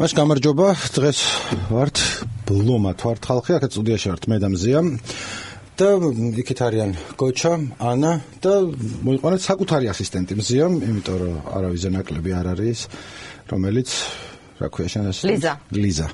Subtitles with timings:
[0.00, 0.66] მას გამარჯობა
[0.96, 1.18] დღეს
[1.68, 1.98] ვართ
[2.48, 4.80] ბლომად ვართ ხალხი აქეთ სტუდიაში ვართ მე და მზია.
[5.76, 5.88] და
[6.40, 7.52] იქით არიან გოჩა
[7.84, 8.52] ანა და
[9.04, 10.32] მოიყვანეთ საკუთარი ასისტენტი.
[10.40, 12.80] მზიამ იმიტომ რომ არავის ნაკლები არ არის
[13.52, 13.88] რომელიც
[14.56, 15.52] რა ქვია შენ ეს ლიზა.
[15.68, 16.06] ლიზა.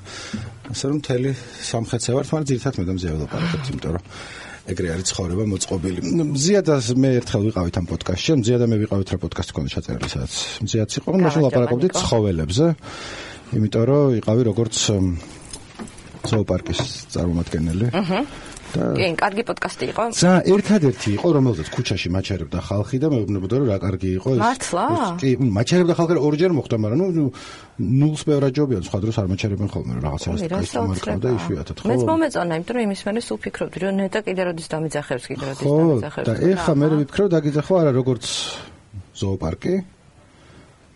[0.67, 1.31] ასე რომ თელი
[1.71, 4.03] სამხეთზე ვართ მაგრამ ძირითადად მე და მზია ველაპარაკებთ იმიტომ რომ
[4.67, 5.99] ეგრე არის ცხოვრება მოწყობილი.
[6.35, 10.09] მზია და მე ერთხელ ვიყავით ამ პოდკასტში, მზია და მე ვიყავით რა პოდკასტი ქონდა ჩაწერილი,
[10.11, 10.33] სადაც.
[10.67, 12.65] მზიაც იყო, მაშინ ლაპარაკობდით ცხოველებზე.
[13.55, 14.75] იმიტომ რომ იყავი როგორც
[16.27, 16.79] ზოოპარკის
[17.13, 17.87] წარმომადგენელი.
[17.95, 18.21] აჰა.
[18.67, 20.03] კი, კარგი პოდკასტი იყო.
[20.11, 24.41] ზა, ერთადერთი იყო, რომელზეც ქუჩაში მაჩერებდა ხალხი და მეუბნებოდა რომ რა კარგი იყო ეს.
[24.43, 24.85] მართლა?
[25.23, 27.25] კი, მაჩერებდა ხალხი ორჯერ მოხდა, მაგრამ ნუ
[27.79, 30.39] ნულს ბევრად ჯობია, სხვა დროს არ მაჩერებენ ხოლმე რაღაცას.
[31.23, 31.87] და იშვიათად ხო?
[31.87, 35.67] მეც მომეწონა, იმიტომ რომ იმის მერე სულ ფიქრობდი, რომ ნეტა კიდე როდის დამიძახებს, კიდე როდის
[35.71, 36.27] დამიძახებს.
[36.27, 38.25] და ეხა მე ვიფიქრობ დაგიძახო არა როგორც
[39.15, 39.73] ზოოპარკი.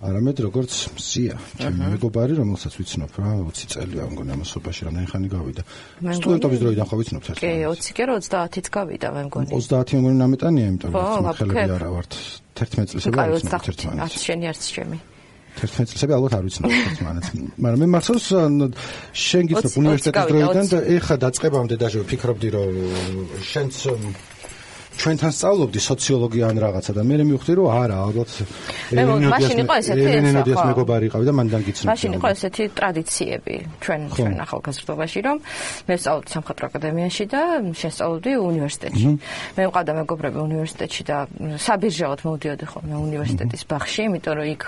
[0.01, 5.61] არამედ როგორც სია, ჩემი მეგობარი, რომელსაც ვიცნობ რა, 20 წელია მგონი ამასობაში რამდენი ხანი გავიდა.
[6.17, 7.43] სტუდენტობის დროიდან ხო ვიცნობ საერთოდ?
[7.45, 9.47] კი, 20 კი 30-იც გავიდა მე მგონი.
[9.53, 12.11] 30 მგონი ნამეტანია, იმიტომ რომ ხელები არა ვართ.
[12.57, 14.01] 11 წლისები არ ვიცნობ ერთმანეთს.
[14.01, 14.97] არც შენი არც ჩემი.
[15.51, 17.29] 11 წლისები ალბათ არ ვიცნობ ერთმანეთს.
[17.61, 18.25] მაგრამ მე მახსოვს
[19.11, 22.71] შენ გიცნობ უნივერსიტეტის დროიდან და ეხა დაწყებამდე დაჟე ვფიქრობდი რომ
[23.51, 23.73] შენც
[24.99, 28.29] ჩვენთან სწავლობდი სოციოლოგია ან რაღაცა და მე მივხვდი რომ არა ალბათ
[29.31, 34.33] მაშინ იყო ესეთი ესეთი მეგობარი იყავი და მანდან გიცნობ მაშინ იყო ესეთი ტრადიციები ჩვენ ჩვენ
[34.45, 35.37] ახალგაზრდობაში რომ
[35.87, 37.41] მე სწავლობდი სამხატვრო აკადემიაში და
[37.81, 39.09] შესწავლობდი უნივერსიტეტში.
[39.57, 41.17] მე მყავდა მეგობრები უნივერსიტეტში და
[41.65, 44.63] საბირჟეოდ მოვდიოდი ხოლმე უნივერსიტეტის ბაღში იმიტომ რომ იქ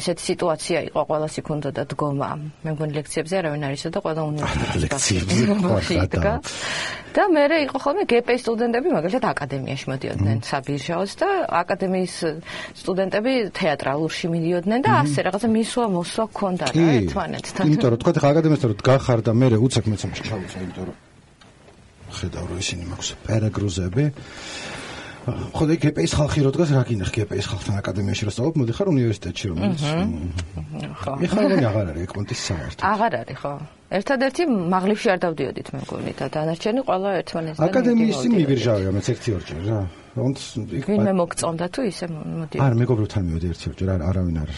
[0.00, 2.30] ესეთი სიტუაცია იყო ყველას იქ უნდა და დგომა.
[2.64, 6.32] მე მგონი ლექციებზე არავინ არ ისო და ყველა უნივერსიტეტში ლექციებზე
[7.14, 11.28] და მე იყო ხოლმე გპ სტუდენტები მაგალითად აკადემიაში მოდიოდნენ საბირჟაოს და
[11.62, 12.14] აკადემიის
[12.82, 17.64] სტუდენტები თეატრალურში მიდიოდნენ და ასე რაღაცა მისვა მოსვა ქონდა რა ერთმანეთთან.
[17.70, 20.96] იმიტომ რომ თქვა ხა აკადემიასთან რომ დგახარ და მე უცებ მეცემ ჩავიწა იმიტომ რომ
[22.18, 24.04] ხედავ რომ ისინი მაქვს პერაგრუზები
[25.24, 28.88] ხო და გპ-ის ხალხი რო დგას რა გინახ გპ-ის ხალხთან აკადემიაში რო სწავლობ მოდი ხარ
[28.92, 29.82] უნივერსიტეტში რომელიც
[31.00, 31.12] ხო.
[31.24, 32.84] ეხლა რა აღარ არის ეკონტის საერთოდ?
[32.84, 33.52] აღარ არის ხო.
[33.94, 34.42] ერთადერთი
[34.74, 39.60] მაღლიფში არ დავდიოდით მე მგონი და დანარჩენი ყველა ერთმანეთს აკადემიის მივირჟავია მეც ერთი ორჯერ
[40.14, 40.38] რაոնც
[40.88, 44.50] ვინმე მოგწონდა თუ ისე მოდი არ მეგობრებთან მივედი ერთი ორჯერ არ არავინ არ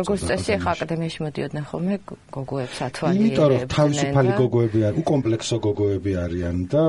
[0.00, 1.18] როგორც წესი ახლა აკადემიაში.
[1.26, 1.94] მოდიოდნენ ხოლმე
[2.36, 6.82] გოგოებს ათვალი იმიტომ რომ თავისუფალი გოგოები არ უკომპლექსო გოგოები არიან და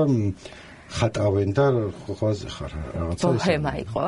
[0.96, 1.64] ხატავენ და
[2.06, 3.32] ხვაზე ხარ რაღაცა ეს.
[3.32, 4.06] ბოჰემა იყო?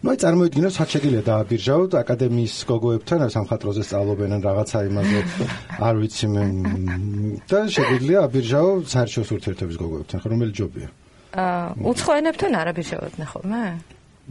[0.00, 5.18] ნუ წარმოიდგინე, რაც შეგიძლია დააბირჟავთ აკადემიის გოგოებთან, სამხატვროზე სწავლობენ ან რაღაცა იმაზე,
[5.86, 6.44] არ ვიცი მე.
[7.50, 10.88] და შეგიძლია აბირჟავ საერთაშორისო ურთიერთობის გოგოებთან, რომელი ჯობია?
[11.36, 13.62] აა, უცხო ენებთან არ აბირჟავებთ ხოლმე?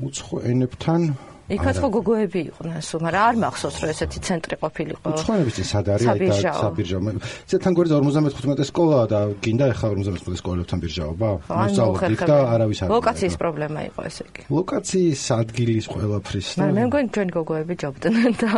[0.09, 1.01] უცხო ენებთან
[1.49, 5.05] იქაც ხო გოგოები იყვნენ სულ, მაგრამ არ მახსოვს რომ ესეთი ცენტრი ყოფილიყო.
[5.09, 7.01] უცხოების წინ სად არის აი და საბირჟაო.
[7.49, 11.29] ზეთან გვერდზე 55 სკოლა და გინდა ახლა 55 სკოლებთან ბირჟაობა?
[11.49, 12.87] მოსწავლობთ და არავის არ.
[12.93, 14.41] ლოკაციის პრობლემა იყო ესე იგი.
[14.53, 18.51] ლოკაციის ადგილის ყველაფრის და მე მგონი ჩვენ გოგოები ჯობდნენ და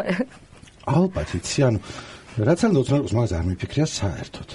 [0.91, 1.79] ალბათ იცი ანუ
[2.41, 4.50] რაც არ დოცნობს მაგას არ მიფიქრია საერთოდ.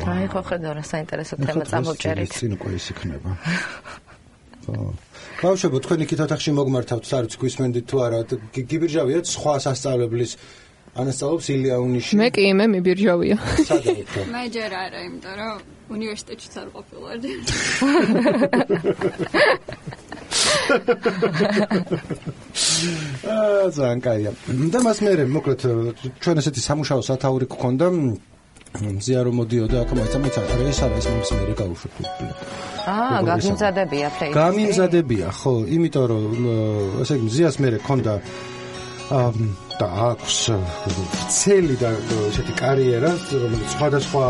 [0.00, 2.32] აი ხო ხედავ რა საინტერესო თემა წამოვჭერით.
[2.32, 3.30] წინ უკვე ის იქნება.
[4.64, 4.76] ხო.
[5.42, 8.18] ბავშვებო, თქვენ იქით ოთახში მოგმართავთ, არ ვიცი გვისმენდით თუ არა,
[8.54, 10.32] გიბირჟავიათ სხვა სასწავლებლის
[10.92, 12.12] ანასწავლებს ილია უნიში.
[12.20, 13.36] მე კი მე მიბირჟავია.
[14.34, 15.56] მე ჯერ არა, იმიტომ რომ
[15.96, 17.16] უნივერსიტეტში არ ყოფილვარ.
[23.32, 24.30] აა, ზანკაია.
[24.72, 25.60] და მას მე მოკლედ
[26.22, 27.86] ჩვენ ესეთი სამუშაო სათაური გქონდა
[28.80, 31.92] მზია რომ მოდიოდა აქ მაიცა მეც ახლა ეს არის მომს მე გავუშვებ.
[32.92, 34.30] აა, გამიმზადებია ფლეი.
[34.32, 36.22] გამიმზადებია, ხო, იმიტომ რომ
[37.04, 38.14] ესე იგი მზიას მე ქონდა
[39.12, 39.30] აა
[39.76, 40.36] და აქვს
[41.36, 41.90] ცელი და
[42.32, 43.10] ესეთი კარიერა,
[43.42, 44.24] რომელიც სხვადასხვა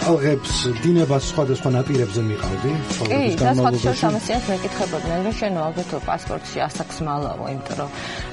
[0.00, 0.52] ტალღებს
[0.84, 3.76] დინებას სხვადასხვა ნაპირებზე მიყავდი ცხოვრების განმავლობაში.
[3.76, 7.90] კი, და სხვა სამასიას მეკითხებოდნენ, რომ შენ ალბათ პასპორტში ასაკს მალავო, იმიტომ რომ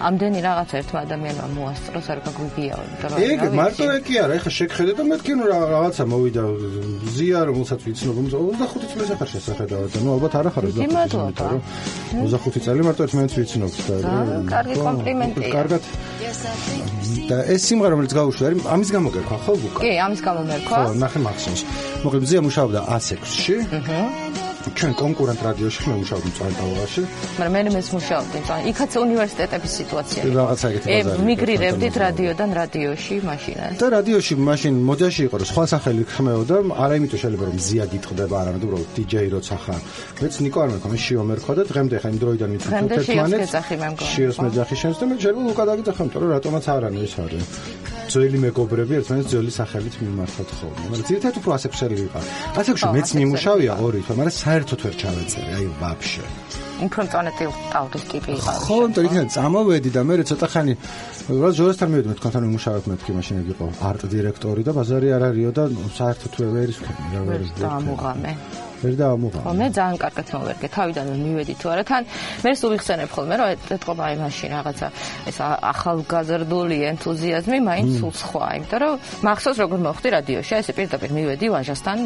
[0.07, 4.51] ამდენი რაღაცა ერთმა ადამიანმა მოასწროს, არ გაგვიგიაო, იმიტომ რომ ეგ მარტო ეგ კი არა, ეხა
[4.59, 6.43] შეგხედე და მეთქი ნუ რაღაცა მოვიდა
[7.15, 10.63] ზია, რომელსაც ვიცნობ, 25 წლის ახარ შესახედავად და ნუ ალბათ არ ახარ
[12.23, 13.95] 25 წელი მარტო ერთმანეთს ვიცნობთ და
[14.49, 15.49] კარგი კომპლიმენტია.
[15.53, 15.83] კარგად.
[17.29, 19.79] და ეს სიმღერა რომელიც გაუშვი არის ამის გამო გეკვა ხო ბუკა?
[19.83, 20.77] კი, ამის გამო მერქვა.
[20.83, 21.19] ხო, ნახე
[22.03, 23.55] მოკლედ მზია მუშაობდა A6-ში.
[23.77, 24.01] აჰა.
[24.63, 27.01] ჩვენ კონკურენტ რადიოში მე მუშაობდი წანტალობაში.
[27.39, 28.59] მაგრამ მე მეც მუშაობდი წან.
[28.71, 30.21] იქაც უნივერსიტეტების სიტუაცია.
[30.39, 31.19] რაღაცა ეგეთი ბაზარი.
[31.19, 33.65] ე მიგრირებდით რადიოდან რადიოში მაშინა.
[33.81, 38.35] და რადიოში მაშინ მოდაში იყო რომ სხვა სახელი ხმეოდა, არა იმიტომ შეიძლება რომ მზია გიტყდება,
[38.41, 39.81] არამედ უბრალოდ DJ როცა ხარ.
[40.23, 43.03] მეც ნიკო არ მექო, მე შიო მერქვა და დღემდე ხა იმ დროიდან მიცნობ ერთმანეთს.
[43.03, 44.11] შიოს მეძახი მე მგონი.
[44.15, 47.43] შიოს მეძახი შენს და მე შეიძლება ლუკა დაგიძახა, იმიტომ რომ რატომაც არ არის ეს არის.
[48.11, 50.85] ძველი მეგობრები ერთმანეთს ძველი სახელით მიმართავთ ხოლმე.
[50.91, 52.23] მაგრამ ძირითადად უფრო ასექსუალი ვიყავ.
[52.61, 56.25] ასექსუალი მეც მიმუშავია ორი თვე, მაგრამ საერთოდ ვერ ჩავეწერე, აი ვაფშე.
[56.83, 58.51] უფრო მწონეთი ტალღის ტიპი იყო.
[58.65, 60.73] ხო, იმიტომ იქნება წამოვედი და მე ცოტა ხანი
[61.23, 65.23] რა ჯორესთან მივედი მე თქვენთან მიმუშავებ მეთქი მაშინ იგი იყო არტ დირექტორი და ბაზარი არ
[65.29, 65.63] არისო და
[65.99, 68.31] საერთოდ ვერ ის რა ვერ ის დამუღამე.
[68.83, 69.39] ვერ დაამოღა.
[69.59, 70.67] მე ძალიან კარგად მოვერგე.
[70.77, 71.83] თავიდან მივედი თუ არა.
[71.89, 72.03] თან
[72.43, 74.87] მე სულ ვიხსენებ ხოლმე რომ ეთყობა აი მაშინ რაღაცა
[75.29, 75.37] ეს
[75.73, 78.45] ახალგაზრდული ენთუზიაზმი მაინც სულ სხვა.
[78.59, 78.93] იმიტომ რომ
[79.27, 80.53] მახსოვს როგორ მოხდი რადიოში.
[80.59, 81.97] ესე პირდაპირ მივედი ვაჟასთან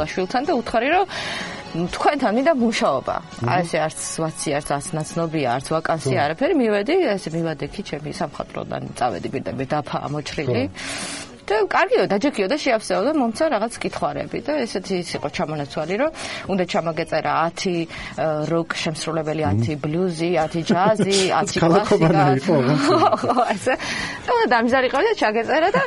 [0.00, 1.06] ლაშვილთან და უთხარი რომ
[1.74, 3.16] თქვენთან მინდა მუშაობა.
[3.50, 9.28] აი ესე არც ვაცი არც ასნაცნობია, არც ვაკანსია, არაფერი მივედი, ესე მივადექი ჩემი სამხატვროდან წავედი
[9.34, 10.62] პირდაპირ დაფა მოჭრილი.
[11.48, 16.10] და კარგიო დაჯექიო და შეავსეო და მომცა რაღაც კითხვარები და ესეთი ის იყო ჩამონაცვალი რომ
[16.52, 22.24] უნდა ჩამაგეწერა 10 როკ შემსრულებელი 10 ბლუზი 10 ჯაზი 10 კლასიკა.
[22.44, 23.74] ხო ესე
[24.24, 25.82] და დამზარიყავ და ჩაგეწერა და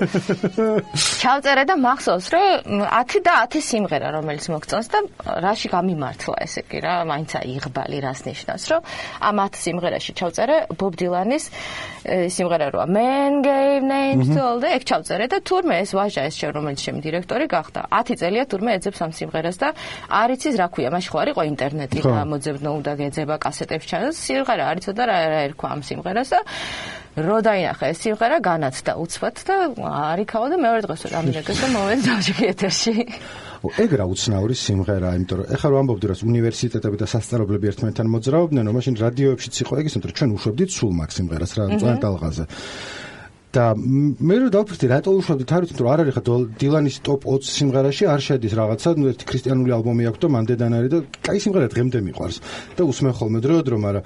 [1.22, 5.00] ჩავწერე და მახსოვს რომ 10 და 10 სიმღერა რომელიც მოგწონს და
[5.46, 8.82] რაში გამიმართლა ესე კი რა მაინც აიღბალი რას ნიშნავს რომ
[9.30, 11.46] ამ 10 სიმღერაში ჩავწერე ბობ დილანის
[12.08, 12.86] სიმღერა როა.
[12.88, 16.80] Man gave names to all the ეგ ჩავწერე და თურმე ეს ვაჟა ეს შე რომელიც
[16.84, 19.68] ჩემი დირექტორი გახდა 10 წელია თურმე ეძებს ამ სიმღერას და
[20.12, 20.90] არ იცის რა ქვია.
[20.92, 25.18] მაშინ ხო არ იყო ინტერნეტი და მოძებნო უნდა გეძება კასეტებს ჩანს სიმღერა არ იცოდა რა
[25.32, 26.40] რა ერქვა ამ სიმღერას და
[27.18, 29.56] რო დაინახა ეს სიმღერა განაცდა უცბად და
[30.12, 32.96] არ იქავა და მეორე დღეს ამირეკეს და მოვედი დავჭი ეთერში
[33.58, 38.64] ეგ რა უცნაური სიმღერაა, იმიტომ რომ ეხლა რომ ამბობდი რომ უნივერსიტეტები და სასწავლებლები ერთმანეთთან მოძრაობდნენ,
[38.70, 42.44] რომ მაშინ რადიოებშიც იყო ეგ ისე, რომ ჩვენ უშვებდით სულ მაგ სიმღერას რა, ძალიან ტალღაზე.
[43.56, 46.24] და მე რო დავფიქრდი რატო უშვებდით არ ვიცი რომ არ არის ხა
[46.62, 50.92] დილანის ტოპ 20 სიმღერაში არ შედის რაღაცა ნუ ერთი ქრისტიანული ალბომი აქვს და მანდედან არის
[50.94, 52.38] და კაი სიმღერა დღემდე მიყვარს
[52.76, 54.04] და усმენ ხოლმე დრო დრო მაგრამ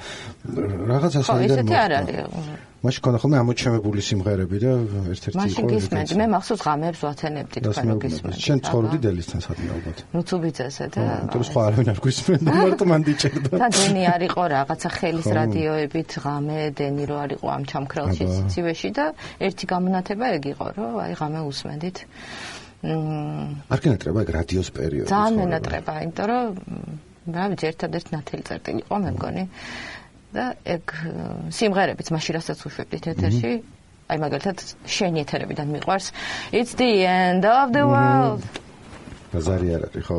[0.94, 4.72] რაღაცა საიდან ხო ესეთი არ არის მაშინ ქონდა ხოლმე ამოჩემებული სიმღერები და
[5.14, 9.98] ერთ-ერთი იყო მაშინ გისმენდი მე მახსოვს ღამეებს ვაცენებდი თქვენ გისმენდი შენ ცხოვრობდი დელისთან სადმე ალბათ
[10.16, 14.44] ნუ ცუბიძესე და თუ სხვა არავინ არ გვისმენდა მარტო მან დიჭერდა და დენი არ იყო
[14.56, 19.06] რაღაცა ხელის რადიოებით ღამე დენი რო არ იყო ამ ჩამქრალში ცივეში და
[19.46, 21.98] ერთი გამონათება ეგ იყო რომ აი ღამე უსმენდით.
[22.82, 26.46] არ გენატრება ეგ რადიოს პერიოდი ძალიან მენატრება იმიტომ რომ
[27.30, 29.44] რა ვიცი ერთადერთ ნათელი წერტილი იყო მე მგონი
[30.36, 30.46] და
[30.76, 30.94] ეგ
[31.60, 33.54] სიმღერებიც მაშინ რასაც უშვებდით ეთერში
[34.12, 34.64] აი მაგალითად
[34.96, 36.08] შენი ეთერებიდან მიყვარს.
[36.52, 38.44] It's the end of the world
[39.32, 40.18] ბაზარი არ არის ხო?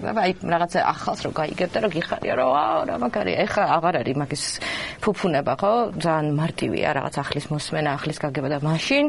[0.00, 4.16] აი რაღაცა ახალს რო გაიგებ და რო გიხარია რომ აუ რა მაგარია ეხა აღარ არის
[4.16, 4.44] მაგის
[5.04, 5.72] ფუფუნება ხო?
[6.00, 9.04] ძალიან მარტივია რაღაც ახლის მოსმენა, ახლის გაგება და მაშინ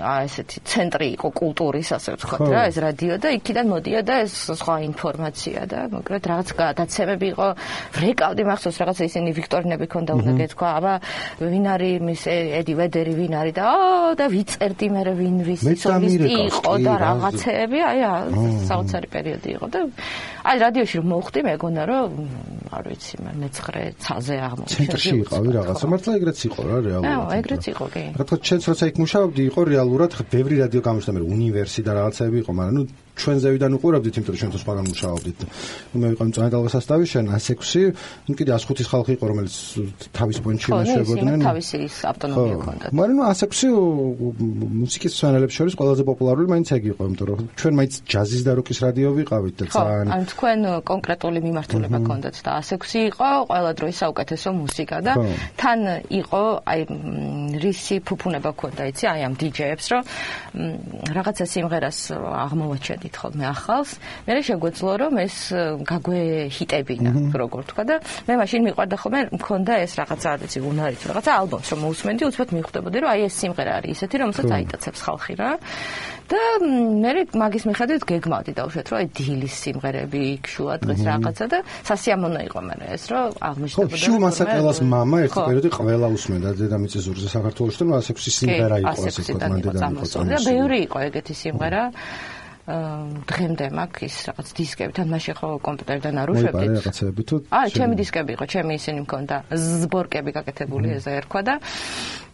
[0.00, 4.74] აა ესეთი ცენტრი იყო კულტურის ასე ვთქვათ რა ეს რადიო და იქიდან მოდიოდა ეს სხვა
[4.86, 7.48] ინფორმაცია და მოკლედ რაღაც გადაცემები იყო
[7.98, 10.94] ვრეკავდი მახსოვს რაღაცა ისინი ვიქტორინები ქონდა უნდა გეთქვა აბა
[11.42, 16.30] ვინ არის მის ედი ვედერი ვინ არის და აა და ვიწერდი მე ვინ ვის სოლისტი
[16.48, 18.00] იყო და რაღაცეები აი
[18.70, 19.80] საოცარი პერიოდი იყო და
[20.50, 22.10] აი რადიოში რომ მოვხდი მეგონა რომ
[22.70, 23.50] არ ვიცი მე-9
[24.04, 28.04] ცაზე აღმოჩნდა ცენტრში იყავი რაღაცა მართლა ეგრეც იყო რა რეალურად აა ეგრეც იყო კი.
[28.20, 31.92] რა თქმა უნდა ჩვენც როცა იქ მუშაობდი იყო რეალურად ბევრი რადიო გამოჩნდა მე უნივერსიტეტი და
[31.98, 32.82] რაღაცები იყო მაგრამ ნუ
[33.20, 35.38] ჩვენ ზევიდან უყურებდით, იმიტომ რომ ჩვენ თვითონ სხვაგან მუშაობდით.
[36.00, 37.92] მე ვიყავ მწვანე დალგასასტავი, შენ 106,
[38.26, 39.54] ნუ კიდე 105-ის ხალხი იყო, რომელიც
[40.16, 41.38] თავის პონჩი ნაშებოდნენ.
[41.40, 42.90] ხო, თავისი ის ავტონომია ჰქონდათ.
[42.96, 43.68] მაგრამ ნუ 106
[44.80, 48.78] მუსიკის სვენელებს შორის ყველაზე პოპულარული მაინც ეგ იყო, იმიტომ რომ ჩვენ მაინც ჯაზის და როკის
[48.84, 50.58] რადიო ვიყავით და ძალიან ხო, ან თქვენ
[50.90, 55.12] კონკრეტული მიმართულება ჰქონდათ და 106 იყო ყველა დროის საუკეთესო მუსიკა და
[55.60, 55.80] თან
[56.20, 56.80] იყო აი
[57.60, 60.02] რისი ფუფუნება ჰქონდა, იცი, აი ამ დიჯეებს, რომ
[61.16, 63.90] რაღაცა სიმღერას აღმოვაჩენდი ვაკითხ ხოლმე ახალს,
[64.26, 65.36] მე შეგვეძლო რომ ეს
[65.90, 67.96] გაგვეჰიტებინა, როგორ თქვა და
[68.28, 72.50] მე მაშინ მიყვარდა ხოლმე მქონდა ეს რაღაცა რა ვიცი უნარით რაღაცა ალბომს რომ მოусმენდი, უცბად
[72.54, 75.50] მიხვდებოდი რომ აი ეს სიმღერა არის ისეთი რომელსაც აიტაცებს ხალხი რა.
[76.30, 81.58] და მე მაგის მიხედვით გეგმავდი დავუშვათ რომ აი დილის სიმღერები იქ შუა დღეს რაღაცა და
[81.90, 87.02] სასიამოვნო იყო მე ეს რომ აღმოჩნდებოდა ხო შუ მასაკელას მამა ერთი პერიოდი ყველა უსმენდა დედამიწის
[87.06, 89.90] ზურგზე საქართველოში და 106 სიმღერა იყო ასე თქვა მანდ და
[90.30, 91.82] და ბევრი იყო ეგეთი სიმღერა.
[93.30, 96.70] დღემდე მაქვს ის რაღაც დისკები, თან მაშინ ხო კომპიუტერიდან არ უშვებდით.
[96.70, 97.36] მოიპარე რაღაცები თუ?
[97.50, 101.54] აა, ჩემი დისკები იყო, ჩემი ისინი მქონდა, ზბორკები გაკეთებული ესე ერქვა და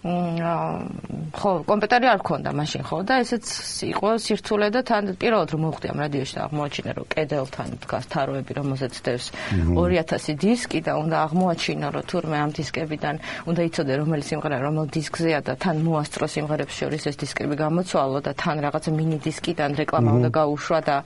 [0.07, 3.47] ხო, კომპიუტერი არ ქონდა მაშინ ხო და ესეც
[3.91, 8.53] იყო სირთულე და თან პირველად რომ მოვხდი ამ რადიოში და აღმოაჩინე რომ კედელთან დგას თაროები
[8.57, 9.27] რომელზეც დევს
[9.75, 13.17] 2000 დისკი და უნდა აღმოაჩინო რომ თურმე ამ დისკებიდან
[13.51, 18.33] უნდა იცოდე რომელი სიმღერა რომელ დისკზეა და თან მოასწრო სიმღერებს შორის ეს დისკები გამოცვალო და
[18.39, 20.97] თან რაღაცა მინი დისკიდან რეკლამა უნდა გაუშვა და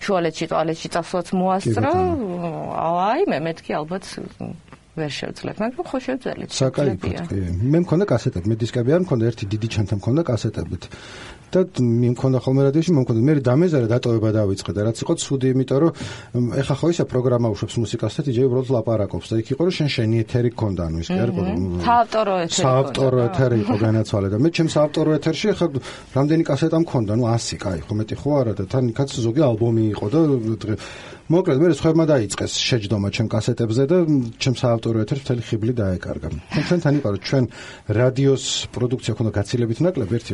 [0.00, 1.92] შუალედში ტუალეტში წასვლაც მოასწრო.
[2.86, 4.04] აი მე მეთქი ალბათ
[4.96, 6.50] ვერ შევძლებ, მაგრამ ხო შევძლებთ.
[6.56, 7.40] საკაიფოდ კი.
[7.72, 10.84] მე მქონდა კასეტები, მე დისკები არ მქონდა, ერთი დიდი ჩანთა მქონდა კასეტებით.
[11.46, 15.46] და მე მქონდა ხოლმე რადიოში, მე მქონდა მე დამეზარა დატოვება დავიწყე და რაც იყო ცუდი,
[15.54, 15.92] იმიტომ რომ
[16.60, 19.88] ეხა ხო ისა პროგრამა უშვებს მუსიკას და DJ უბრალოდ ლაპარაკობს და იქ იყო რომ შენ
[19.94, 21.42] შენი ეთერი ქონდა, ანუ ის კი არ იყო.
[21.86, 22.60] საავტორო ეთერი.
[22.66, 25.66] საავტორო ეთერი იყო განაცვალე და მე ჩემს საავტორო ეთერში ეხა
[26.18, 29.82] რამდენი კასეტა მქონდა, ну 100, კაი, ხო მეტი ხო არა და თან იქაც ზოგი ალბომი
[29.94, 30.20] იყო და
[31.26, 33.96] მოკლედ მე სხვებმა დაიწყეს შეჯდომა ჩემ კასეტებზე და
[34.38, 36.28] ჩემ საავტორო ეთერს მთელი ხიბლი დაეკარგა.
[36.54, 37.44] ჩვენთან იყო რომ ჩვენ
[37.98, 40.32] რადიოს პროდუქცია ქონდა გაცილებით ნაკლები ერთი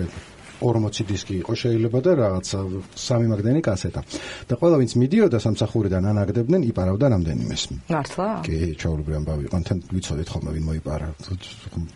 [0.62, 2.58] 40 დისკი იყო შეიძლება და რაღაცა
[2.94, 4.00] სამი მაგდენი კასეტა.
[4.48, 7.62] და ყველა ვინც მიდიოდა სამსახურიდან ანაგდებდნენ იპარავდა რამდენიმეს.
[7.90, 8.26] მართლა?
[8.46, 9.44] კი, ჩაურბრი ამბავი.
[9.50, 11.08] კონტენ ვიცოდით ხოლმე ვინ მოიპარა.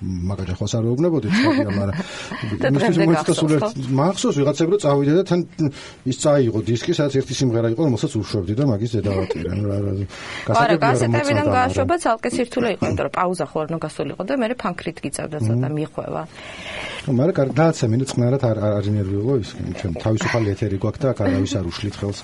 [0.02, 1.96] მაგაჯა ხოს არ ეუბნებოდით ხოლმე, მაგრამ
[2.74, 3.62] მისთვის მოიწესულეთ.
[4.00, 5.40] მახსოვს ვიღაცებ რო წავიდა და თან
[6.10, 9.50] ის წაიღო დისკი, სადაც ერთი სიმღერა იყო, რომელსაც უშვებდი და მაგის ზედავატირა.
[9.62, 9.92] რა რა.
[10.46, 14.98] კასეტებიდან გააშვება ცალკე სირთულე იყო, იმიტომ რომ პაუზა ხო არ უნდა გასულიყო და მე ფანკრით
[15.04, 16.22] გიწევდა ცოტა მიხვევა.
[17.06, 21.52] მაგრამ კარგი დააცა მინდა წყნარად არ არ ინერვიულო ის ჩვენ თავისუფალი ეთერი გვაქვს და არავის
[21.54, 22.18] არ უშლით ხელს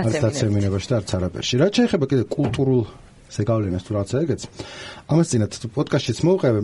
[0.00, 1.54] არც დაცემინებაში და არც არაფერში.
[1.60, 2.82] რა შეიძლება კიდე კულტურულ
[3.32, 4.42] ზეგავლენას თუ რაღაცა ეგეც.
[5.12, 6.54] ამას წინათ პოდკასტშიც მოვყევ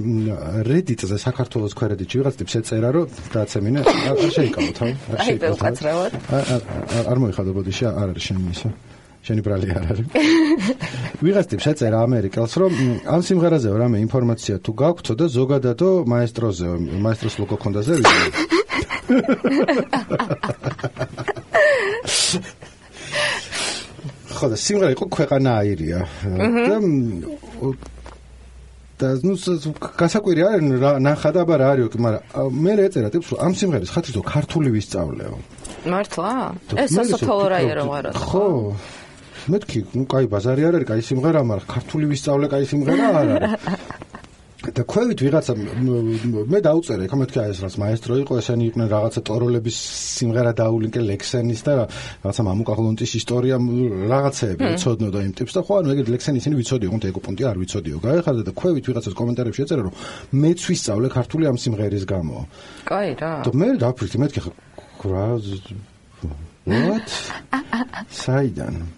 [0.68, 4.92] Reddit-ზე საქართველოს ქვერედიტში ვიღაც ტიპს ეწერა რომ დააცემინე არ შეიკავო თავი.
[5.12, 5.56] არ შეიკავო.
[7.08, 8.68] არ მოიხადო ბოდიში არ არის შენ ისე.
[9.28, 10.06] შენი ბრალი არ არის.
[11.24, 12.72] ვიღაც ტიპს ეწერა ამერიკელს, რომ
[13.14, 16.66] ამ სიმღერაზე რამე ინფორმაცია თუ გაქვთ და ზოგადადო მაესტროზე,
[17.04, 17.94] მაესტროს ლოგო ქონდა ზე.
[24.38, 26.00] ხო და სიმღერა იყო ქვეყანა აირია.
[26.58, 26.76] და
[28.98, 29.34] და ნუ
[29.78, 30.62] გასაკვირი არის
[31.06, 35.34] ნახა და აბა რა არისო, მაგრამ მე ეწერა ტიპს ამ სიმღერის ხათი თო ქართული ვისწავლეო.
[35.86, 36.32] მართლა?
[36.82, 38.10] ეს სასოფლო რაია რომ არა.
[38.18, 38.46] ხო.
[39.51, 44.01] მეთქი, ну, кай ბაზარი არ არის, кай სიმღერა, მაგრამ ქართული ვისწავლე кай სიმღერა არ არის.
[44.63, 45.53] და ქვევით ვიღაცა
[46.47, 49.77] მე დაუწერე, ხომ მეთქი აი ეს რაც მაესტრო იყო, ესენი იყვნენ რაღაცა ტოროლების
[50.23, 51.73] სიმღერა დაულინკე ლექსენის და
[52.23, 57.01] რაღაცა მამუკაღლონტის ისტორია რაღაცეები ცოდნოდა იმ ტიპს და ხო ანუ ეგრე ლექსენი ისინი ვიცოდიო, ხომ
[57.11, 57.97] ეგო პონტი არ ვიცოდიო.
[58.07, 59.93] გაიხარდა და ქვევით ვიღაცას კომენტარებში ეწერა რომ
[60.31, 62.37] მეც ვისწავლე ქართული ამ სიმღერის გამო.
[62.87, 63.33] კაი რა.
[63.43, 64.39] და მე დაფრთხი, მეთქი
[65.03, 65.27] რა
[66.63, 67.09] what?
[68.07, 68.96] საიდან?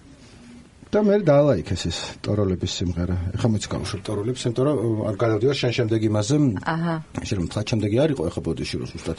[0.90, 3.16] და მე დაალაიქეს ეს ტოროლების სიმღერა.
[3.38, 6.36] ეხლა მეც გავუშვებ ტოროლებს, იმიტომ რომ არ გადავდივარ შენ შემდეგ იმაზე.
[6.66, 6.94] აჰა.
[7.30, 9.18] შენ რომ თქვა შემდეგი არ იყო ეხლა ბოდიში რომ უბრალოდ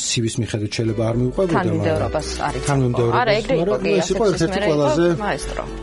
[0.00, 2.62] სივის მიხედვით შეიძლება არ მიუყვებოდა, მაგრამ თანმიმდევრობას არის.
[2.70, 3.20] თანმიმდევრობას.
[3.20, 3.90] არა, ეგრე იყო კი.
[4.00, 5.06] ეს იყო ერთ-ერთი ყველაზე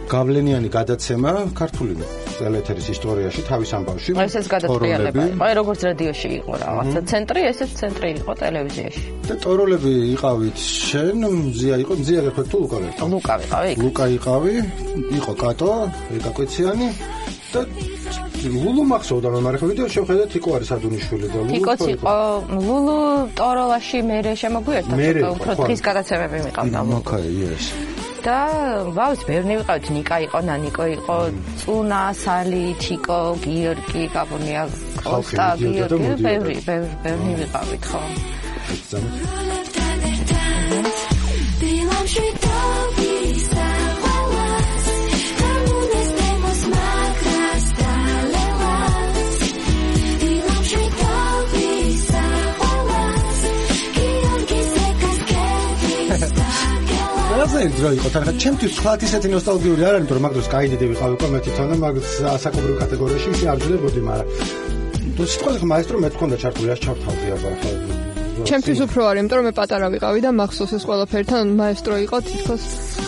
[0.10, 1.94] გავლენიანი გადაცემა ქართული
[2.38, 4.10] ტელეთერის ისტორიაში თავის ამბავში.
[4.18, 5.42] ეს ეს გადატრიალება იყო.
[5.46, 9.06] აი როგორც რადიოში იყო რაღაცა ცენტრი, ესეც ცენტრი იყო ტელევიზიაში.
[9.28, 11.18] და ტოროლები იყავით შენ,
[11.52, 13.10] მზია იყო, მზია გექვე თუ ლუკა ვიყავი?
[13.12, 13.72] ლუკა ვიყავი.
[13.84, 14.54] ლუკა იყავი.
[15.28, 15.72] იყო კატო,
[16.16, 16.88] ეკაკვეციანი
[17.52, 17.62] და
[18.48, 22.16] ლულუ მახსოვდა რომ მარხო ვიდეო შევხედეთ იკო არის ადუნიშვილი და ლულუ იკოც იყო
[22.64, 23.00] ლულუ
[23.36, 24.96] ტოროლაში მე შემოგვიერთა
[25.36, 27.66] უფრო დღის გადაცემები მიყავდა მოკაი ეს.
[28.24, 28.40] და
[28.96, 31.18] ვავს ბევრი ვიყავთ ნიკა იყო ნანიკო იყო
[31.60, 34.64] წუნა სალი ჩიკო გიორგი გაბონია
[35.04, 38.02] კოსტა გიორგი ბევრი ბევრი ბევრი ვიყავით ხო.
[41.60, 43.07] Dilam shi to
[57.48, 61.40] ყველაზე ძრო იყო თან ჩემთვის თქვათ ისეთი ნოსტალგიური არ არის რომ მაგდროს კაიდები ვიყავი უკვე
[61.46, 61.96] თვითონ და მაგ
[62.36, 64.28] ასაკობრივ კატეგორიაში ისე არ ძლებოდი მაგრამ
[65.16, 67.52] თუ სიტყვაზე მაესტრო მე თქონდა ჩართული ას ჩავთავდი აბა
[68.48, 72.64] ჩემთვის უფრო არის იმიტომ რომ მე პატარა ვიყავი და მახსოვს ეს ყველაფერთან მაესტრო იყო თითქოს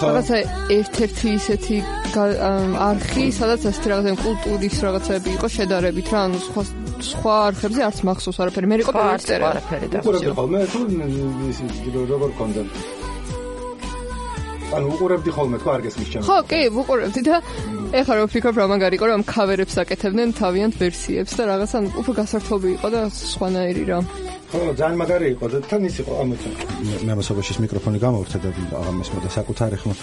[0.08, 0.38] რაღაცა
[0.80, 1.78] ერთ-ერთი ისეთი
[2.90, 6.64] არხი სადაც ეს რაღაცა კულტურის რაღაცები იყო შედარებით რა ანუ სხვა
[7.10, 8.66] სხვა არხებზე არც მახსოვს არაფერი.
[8.72, 8.92] მე იყო
[9.24, 10.80] წერა არაფერი და უყურებდი ხოლმე თუ
[11.52, 11.60] ის
[12.12, 12.64] როგორ კონდა
[14.76, 16.26] ანუ უყურებდი ხოლმე თქვა არ გესმის ჩემს.
[16.30, 17.36] ხო, კი, უყურებდი და
[18.00, 22.70] ეხლა რო ვფიქრობ რა მაგარი იყო რომ ქავერებს აკეთებდნენ თავიანთ ვერსიებს და რაღაცა უფრო გასართობი
[22.78, 24.00] იყო და სხვანაირი რა.
[24.50, 26.50] ხო, ძალიან მაგარი იყო და თან ის იყო ამოცა.
[27.06, 28.50] მე ამასობაში მიკროფონი გამოვრთე და
[28.82, 29.96] აღამეს მოდა საკუთარი ხმა.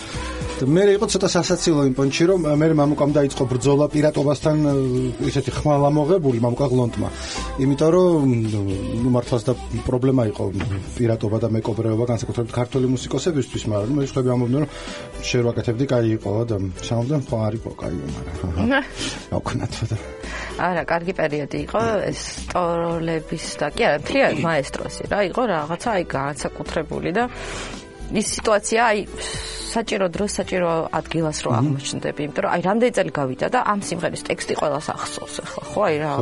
[0.61, 4.57] მე იყო ცოტა სასაცილო იმ პონჩი რომ მე მამუკამ დაიწყო ბრძოლა პირატობასთან
[5.25, 7.09] ისეთი ხმალ ამოღებული მამუკა გლონტმა.
[7.65, 8.29] იმიტომ რომ
[9.01, 9.53] ნუ მართლაც და
[9.89, 10.43] პრობლემა იყო
[11.01, 14.69] პირატობა და მეკობრეობა განსაკუთრებით ქართული მუსიკოსებისთვის, მაგრამ მე შეიძლება ამბობდნენ რომ
[15.25, 16.55] შენ რო აკეთებდი, кай იყო და
[16.85, 18.71] სამომდენ ხო არ იყო кай, მაგრამ
[19.33, 19.97] აუკნათ და
[20.61, 26.03] არა, კარგი პერიოდი იყო ეს სტოროლების და კი არა, მთლიან მაესტროსი რა იყო რაღაცა აი
[26.11, 27.23] განსაკუთრებული და
[28.14, 28.98] ის სიტუაცია აი
[29.76, 34.22] საჭირო დროს საჭირო ადგილას რო აღმოჩნდები, იმიტომ რომ აი რამდენი წელი გავიდა და ამ სიმღერის
[34.28, 35.80] ტექსტი ყველას ახსოვს ახლა, ხო?
[35.90, 36.12] აი რა.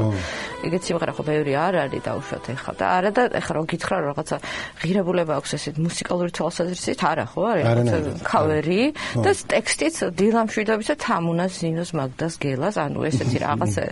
[0.65, 4.09] ეგეთ სიმღერა ხო ბევრი არ არის დაუშვათ ახლა და არა და ახლა რო გითხრა რომ
[4.11, 4.37] რაღაცა
[4.81, 7.43] ღირებულება აქვს ესეთ მუსიკალური თვალსაზრისით, არა ხო?
[7.53, 7.91] არის
[8.27, 8.83] კავერი
[9.23, 13.83] და ტექსტიც დილამ შვიდობისა თამუნას ზინოს მაგდას გელას, ანუ ესეთი რაღაცა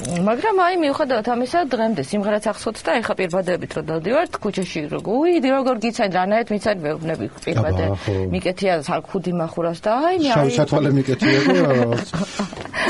[0.00, 5.34] მაგრამ აი მიუხედავად ამისა დღემდე სიმღერაც ახსოვთ და ეხა პირბადებით რომ დავდივართ ქუჩაში როგორ უი
[5.44, 7.84] როგორ გიცენ რანაირად მიცან მეუბნები პირბადე.
[8.32, 11.38] მიკეთია ხუდი מחურას და აი მე აი შავშათვალე მიკეთია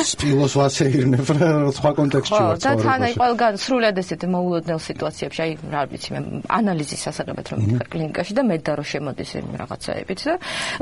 [0.06, 1.28] სპილოს ვასეირნებ
[1.76, 6.20] სხვა კონტექსტში ვარ და თან აი ყველგან სრულად ესეთ მოულოდნელ სიტუაციებში აი რა ვიცი მე
[6.58, 10.34] ანალიზის სასაგებად რომ მიხარ კლინიკაში და მე და რო შემოდის იმ რაღაცაებით და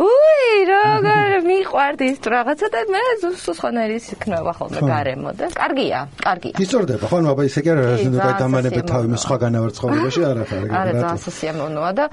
[0.04, 6.52] უი როგორ მიყვარდი ის რაღაცა და მე ზუსტ ხანერის იქნება ხოლმე გარემო და კარგია კარგია.
[6.58, 7.82] ისწორდება, ხო, აბა ისე კი არა,
[8.18, 10.72] რა დამანებე თავი მე სხვა განავარ ცხოვრებაში არა ხარ, რა.
[10.78, 12.04] არა, ძალიან სიამოვნოა და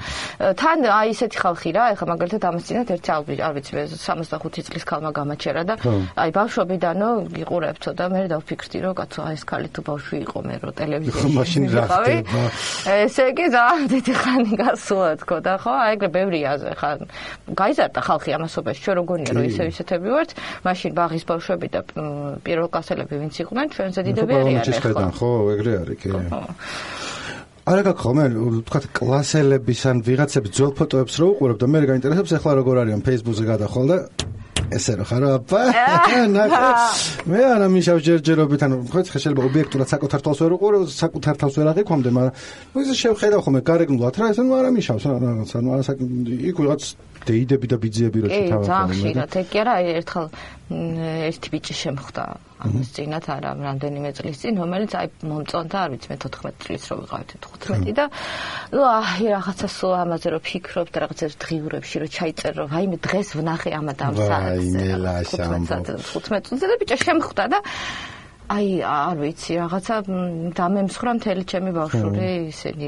[0.55, 4.83] თან აი ესეთი ხალხი რა, ეხლა მაგალითად ამას წინათ ერთი ალბი, არ ვიცი, 65 წლის
[4.85, 5.73] ქალმა გამაჩერა და
[6.15, 7.09] აი ბავშვობიდანო
[7.43, 11.35] იყურებთო და მე დავფიქრდი, რომ კაცო, აი ეს ქალი თუ ბავშვი იყო მე რო ტელევიზიაში.
[11.35, 12.43] მაშინ რა ხდება?
[13.05, 16.89] ესე იგი ძალიან დიდი ხანი გასულა თქო და ხო, აი ეგრე ბევრია ხა
[17.55, 20.31] გაიზარდა ხალხი ამასობაში, ჩვენ როგორია რომ ისე ისეთები ვართ,
[20.65, 21.79] მაშინ ბაღის ბავშვები და
[22.45, 25.11] პირველ კლასელები ვინც იყვნენ ჩვენ ჩვენზე დიდები არიან ხო?
[25.15, 26.09] ხო, ეგრე არის კი.
[27.65, 28.25] არა გაქხომ, მე
[28.67, 33.45] თქვა კლასელების ან ვიღაცების ძველ ფოტოებს რო უყურებ და მე გაინტერესებს ახლა როგორ არიან Facebook-ზე
[33.49, 33.97] გადახვალ და
[34.75, 35.61] ესე რა ხარ აბა
[37.29, 41.57] მე არა მიშავ ჯერჯერობით ანუ ხო ხე შეიძლება ობიექტურად საკუთარ თავს ვერ უყურო საკუთარ თავს
[41.59, 42.33] ვერ აღიქვამდე მაგრამ
[42.73, 45.93] ნუ ისე შევხედავ ხომ მე გარეგნულად რა ესე ნუ არა მიშავს რაღაც ანუ არა
[46.49, 46.83] იქ ვიღაც
[47.25, 48.61] დეიდები და ბიძიები რო ჩათავა.
[48.61, 50.27] კი, ძალიან ხშირად ეგ კი არა, ერთხელ
[51.29, 52.23] ერთი ბიჭი შემხვდა
[52.65, 56.95] ამის წინათ არა რამდენიმე წლის წინ, რომელიც აი მომწონდა, არ ვიცი მე 14 წლის რო
[57.03, 58.05] ვიყავით 15 და
[58.73, 63.29] ნუ აი რაღაცა სულ ამაზე რო ფიქრობ და რაღაცა დღიურებში რო ჩაიწერო, აი მე დღეს
[63.37, 64.31] ვნახე ამ ადამიანს.
[64.39, 67.59] აი მე ლაშა 15 წუთზე და ბიჭი შემხვდა და
[68.45, 69.95] აი არ ვიცი რაღაცა
[70.53, 72.87] დამემსხრა მთელი ჩემი ბავშვური ისინი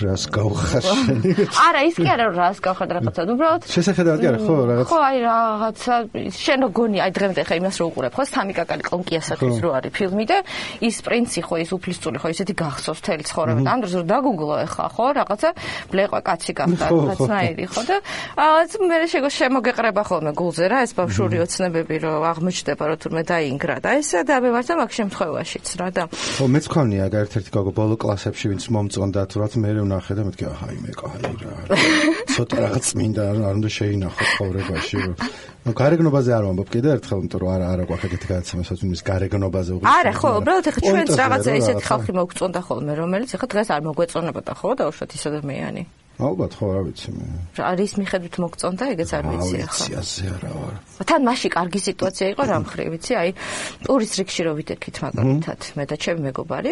[0.00, 3.20] რას გავხაშენი არა ის კი არა რას გავხარ რაღაცა.
[3.34, 5.94] უბრალოდ შესაძლებელი არა ხო რაღაცა ხო აი რაღაცა
[6.36, 9.92] შენ გონი აი დღემდე ხა იმას რო უყურებ ხო სამი კაკალი კონკია სახის რო არის
[9.96, 10.38] ფილმი და
[10.84, 14.54] ის პრინცი ხო ის უფლისწული ხო ისეთი გახსოვს მთელი ცხოვრება და ამ დროს რო დაგუგლო
[14.68, 15.50] ეხა ხო რაღაცა
[15.90, 17.80] ბლეყვა კაცი გახდა რაღაცნაირი ხო.
[17.88, 17.96] და
[18.36, 23.76] რაღაც მე შეგო შემოგეყრება ხოლმე გულზე რა ეს ბავშვური ოცნებები რო აღმოჩნდება რო თურმე დაინგრა
[23.80, 27.72] და ესა და მე ვარ და მაგ შემთხვევაშიც რა და ხო მეც ქონია ერთ-ერთი გოგო
[27.78, 31.54] ბოლო კლასებში ვინც მომწონდა თუ რაც მე ვნახე და მეთქი აჰა იმე კაი რა
[32.34, 34.98] ცოტა რაღაც მინდა არ უნდა შეინახო ცხოვრებაში
[35.60, 39.02] ნუ გარეგნობაზე არ ვამბობ კიდე ერთხელ იმიტომ რომ არა არა გვაქვს ეგეთი გადაცემა სადაც მის
[39.10, 43.68] გარეგნობაზე უღირს არა ხო უბრალოდ ეხა ჩვენც რაღაცა ესეთი ხალხი მოგწონდა ხოლმე რომელიც ეხა დღეს
[43.70, 45.82] არ მოგვეწონებოდა ხო და უშოთ ის ადამიანი
[46.18, 47.26] ალბათ ხო რა ვიცი მე.
[47.70, 49.78] არის მიხედვით მოგწონდა ეგეც არ ვიცი ახლა.
[49.80, 50.74] ვიცი ასე არა ვარ.
[51.00, 53.30] თან მაშინ კარგი სიტუაცია იყო რა მხრივ ვიცი აი
[53.88, 56.70] პურის რიგში რო ვიდექით მაგალითად მე და ჩემი მეგობარი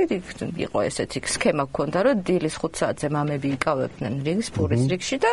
[0.69, 5.31] იყო ესეთი სქემა გქონდა რომ დილის 5 საათზე მამები იკავებდნენ რიგს პურის რიგში და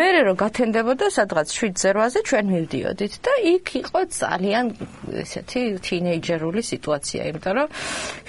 [0.00, 4.64] მე რო გათენდებოდა სადღაც 7:08-ზე ჩვენ მივდიოდით და იქ იყო ძალიან
[5.22, 7.68] ესეთი თინეიჯერული სიტუაცია იმიტომ რომ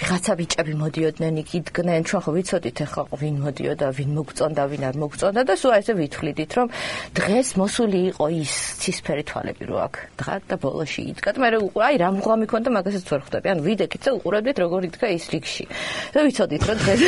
[0.04, 4.96] ვიღაცა ბიჭები მოდიოდნენ იქ იდგნენ ჩვენ ხო ვიცოდით ახლა ვინ მოდიოდა ვინ მოგწონდა ვინ არ
[5.00, 6.68] მოგწონდა მოგწონდა და სულ ესე ვითვლიდით რომ
[7.14, 9.94] დღეს მოსული იყო ის ცისფერი თვალები რო აქ.
[10.18, 11.50] დღა და ბოლოში იდგა და მე
[11.86, 13.48] აი რა მღამი ქონდა მაგასაც ვერ ხვდები.
[13.54, 15.66] ან ვიდექით და უყურებდით როგორ იდგა ის რიგში.
[16.14, 17.02] და ვიცოდით რომ დღეს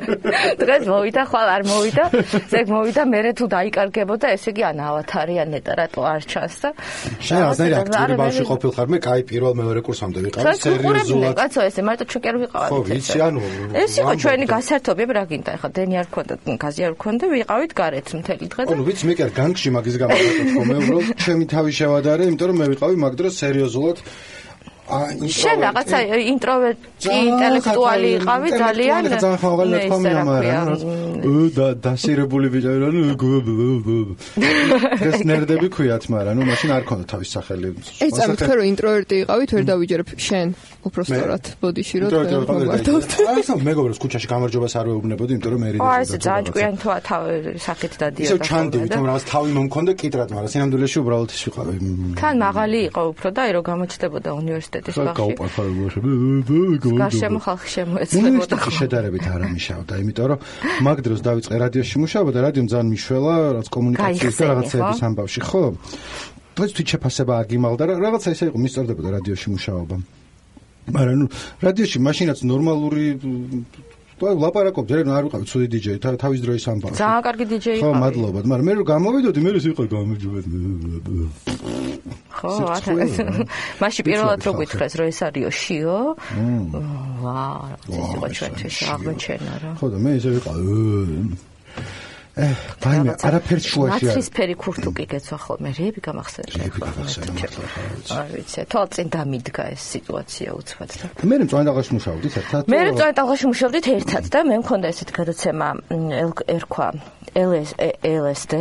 [0.64, 2.04] დღეს მოვიდა ხვალ არ მოვიდა.
[2.52, 6.70] ზეგ მოვიდა მე თუ დაიკარგებოდა ესე იგი ან ავათარი ან ნეტა რატო არ ჩანს და
[7.20, 10.56] შენ აზრი აქტიური ბავშვი ყოფილხარ მე კაი პირველ მეორე კურსამდე ვიყავი.
[10.56, 13.40] სერიოზულად კაცო ესე მარტო ჩვენ კი არ ვიყავით ხო ვიცი ანუ
[13.82, 18.12] ეს იყო ჩვენი გასართობები რა გინდა ახლა დენი არ ქონდა გაზი არ ქონდა ვიყავით გარეთ
[18.20, 21.72] მთელი დღე ანუ ვიცი მე კი არ განგში მაგის გამო ვიყავ მე უბრალოდ ჩემი თავი
[21.78, 24.04] შევადარე იმიტომ რომ მე ვიყავი მაგ დროს სერიოზულად
[24.82, 30.62] შენ რაღაცა ინტროვერტი ინტელექტუალი იყავი ძალიან ძალიან ხავალი თქვა მე ამარა
[31.56, 32.90] და დასირებული ვიყავი რა
[35.06, 37.68] ეს ნერდები ქვიათ მაგრამ ნუ მაშინ არ ქონდა თავის სახელი.
[38.02, 40.46] ეს წარმეთქვა რომ ინტროვერტი იყავით ვერ დავიჯერებ შენ
[40.82, 45.82] უფრო სწორად ბოდიში რომ გვარდავთ ახლა მეგობრებს ქუჩაში გამარჯვებას არ ვეუბნებოდი იმიტომ რომ მე რიდი
[45.86, 47.30] აა ეს ძალიან ჭკვიანთოა თავი
[47.66, 51.74] სახით დადიოდა ისევ ჩანდივით რომ რაღაც თავი მომქონდა კიტრად მაგრამ სინამდვილეში უბრალოდ ის ვიყავი
[52.18, 55.16] თან მაღალი იყო უფრო და აი რომ გამოჩნდებოდა უნივერსიტეტი უნივერსიტეტის ბაღში.
[55.20, 60.38] გაუპარფარებულები გარშემო ხალხი შემოეცდებოდა შედარებით არ ამიშავდა იმიტომ რომ
[60.86, 65.64] მაგ დროს დავიწყე რადიოში მუშაობა და რადიომ ძალიან მიშველა რაც კომუნიკაციის და რაღაცების ამბავში ხო
[66.56, 69.96] დღეს თვით შეფასება არ გიმალდა რაღაცა ისე იყო მისწორდებოდა რადიოში მუშაობა.
[70.92, 71.26] მაგრამ ნუ
[71.62, 73.06] რადიოში მაშინაც ნორმალური
[74.22, 76.94] თუ ლაპარაკობდი, რა არ ვიყავი ცუდი დიჯეი, თავის დროის ამბავი.
[76.94, 80.38] ძალიან კარგი დიჯეი ხო, მადლობა, მაგრამ მე რო გამოვიდოდი, მე ეს იყო გამარჯობა.
[82.38, 82.92] ხო, ათა.
[83.82, 85.98] მაშინ პირველად რო გითხრეს, რომ ეს არის შიო.
[87.22, 87.42] ვა,
[87.90, 89.70] ეს იყო ჩვენთვის აღმოჩენა რა.
[89.78, 91.51] ხო და მე ესე ვიყავი.
[92.32, 94.16] აი, არაფერს შუაში არ.
[94.16, 96.52] ნაცრისფერი ქურთუკი გეცვა ხოლმე, რეები გამახსენდა.
[96.56, 97.32] რეები გამახსენდა.
[98.16, 101.06] არ ვიცი, თვალწინ დამიდგა ეს სიტუაცია უცბად და.
[101.28, 102.62] მე მწვანე დაღაში მუშაობდით ერთად.
[102.72, 105.68] მე მწვანე დაღაში მუშაობდით ერთად და მე მქონდა ესეთი გადაცემა
[106.56, 106.88] ერქვა
[107.36, 108.52] LS LSD.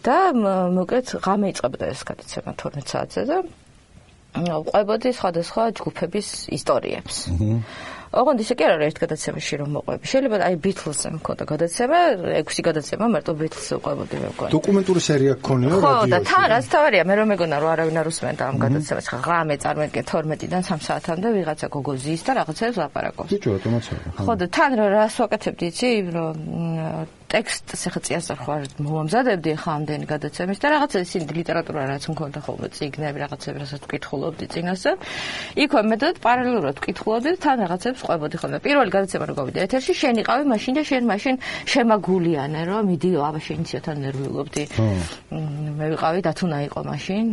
[0.00, 3.38] და მოკლედ ღამე იწყებოდა ეს გადაცემა 12 საათზე და
[4.32, 7.16] ყვებოდი სხვადასხვა ჯგუფების ისტორიებს.
[7.36, 7.91] აჰა.
[8.12, 10.04] ოღონდ ისე კი არ არის ერთ გადაცემაში რომ მოყვები.
[10.12, 11.98] შეიძლება აი ბიტლსზე მქონდა გადაცემა,
[12.40, 14.50] ექვსი გადაცემა მარტო ბიტლსზე უყვებოდი მე მგონი.
[14.52, 15.86] დოკუმენტური სერია გქონია რადიოში.
[15.88, 19.18] ხო, და თან რაც თავარია, მე რომ მეგონა რომ არავინ არ უსმენდა ამ გადაცემას, ხა
[19.26, 23.30] ღამე წარმოგიდგენ 12-დან 3 საათამდე ვიღაცა გოგო ზის და რაღაცებს ლაპარაკობს.
[23.32, 24.02] ბიჭო, ავტომატურად.
[24.28, 26.36] ხო, და თან რას ვაკეთებდი, იცი, რომ
[27.32, 32.68] ტექსტს ახლა წიასწარ ხარ მომამზადებდი ახლა ამდენი გადაცემის და რაღაცა ისინი ლიტერატურა რაც მქონდა ხოლმე
[32.76, 34.90] წიგნები რაღაცები რასაც ვკითხულობდი წინასე
[35.64, 38.58] იქვე მეტად პარალელურად ვკითხულობდი თან რაღაცებს ყვებოდი ხოლმე.
[38.60, 41.34] პირველი გადაცემა რო გავიდა ეთერში შენ იყავი მაშინ და შენ მაშინ
[41.72, 44.62] შემაგულიანე რომ მიდიო აბა შენ ისეთან ნერვიულობდი.
[45.78, 47.24] მე ვიყავი დათუნა იყო მაშინ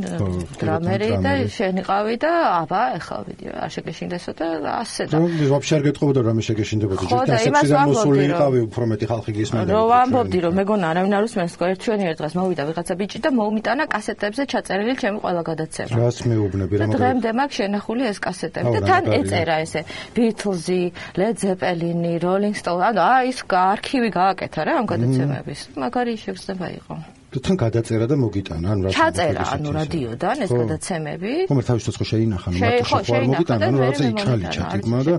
[0.63, 2.31] დრამერი და შენ იყავი და
[2.63, 4.47] აბა ახლა ვიდიო არ შეგეშინდესო და
[4.79, 5.17] ასე და.
[5.19, 10.53] ვაფშე არ გეტყობოდა რომ შეგეშინდებოდი ჯერ დასაწყისიდან მოსული იყავი უფრო მეტი ხალხი გისმენდა ვამბობდი რომ
[10.59, 14.93] მეგონა არავინ არ უსმენს ხო ერთვენი ერთ დღეს მოვიდა ვიღაცა ბიჭი და მოუმიტანა კასეტებზე ჩაწერილი
[15.01, 15.93] ჩემი ყველა გადაცემა.
[15.99, 19.81] რას მეუბნები რა მაგრამ დღემდე მაქვს შენახული ეს კასეტები და თან ეწერა ესე
[20.15, 20.83] Beatles-ი,
[21.19, 25.59] Led Zeppelin-ი, Rolling Stones, ანუ აი ის არქივი გააკეთა რა ამ გადაცემების.
[25.81, 26.95] მაგარი შეგრძნება იყო.
[27.29, 31.31] თან გადაწერა და მოგიტანა, ანუ რა ჩაწერა, ანუ რადიოდან ეს გადაცემები.
[31.49, 35.13] ხომ თავისთავად ხო შეინახა, ნუ მარტო შეხვარ მოგიტანა, ანუ რაღაცა იქალი ჩატიგმა და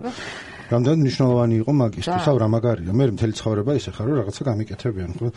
[0.71, 2.93] რამდენი მნიშვნელოვანი იყო მაგისტრის, აუ რა მაგარია.
[2.95, 5.29] მე მთელი ცხოვრება ისე ხარ, რომ რაღაცა გამიკეთებიან, ხო?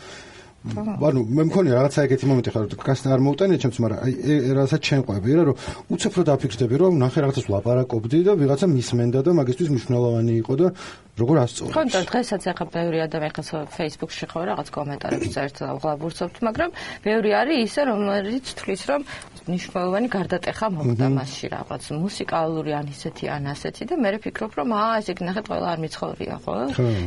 [0.64, 4.12] ანუ მე მქონია რაღაცა ეგეთი მომენტი ხარ გასნა არ მოუტანე ჩემს მაგრამ აი
[4.56, 5.56] რაღაცა ჩემ ყვები რა რომ
[5.92, 10.66] უცებ რო დაფიქსდები რომ ნახე რაღაცას ვლაპარაკობდი და ვიღაცა მისმენდა და მაგისტრის მნიშვნელოვანი იყო და
[11.14, 11.74] როგორ ასწორებს?
[11.74, 16.70] ხო დღესაც ახლა ბევრი ადამიანი ხა Facebook-ში ხო რაღაც კომენტარებს წერს და ვღლაბურცობთ მაგრამ
[17.06, 19.00] ბევრი არის ისე რომელიც თვლის რომ
[19.44, 24.94] მნიშვნელოვანი გარდატეხა მოხდა მასში რაღაც მუსიკალური ან ისეთი ან ასეთი და მე ვფიქრობ რომ აა
[25.04, 26.54] ესე გნახეთ ყველა არ მიცხოვრია ხო?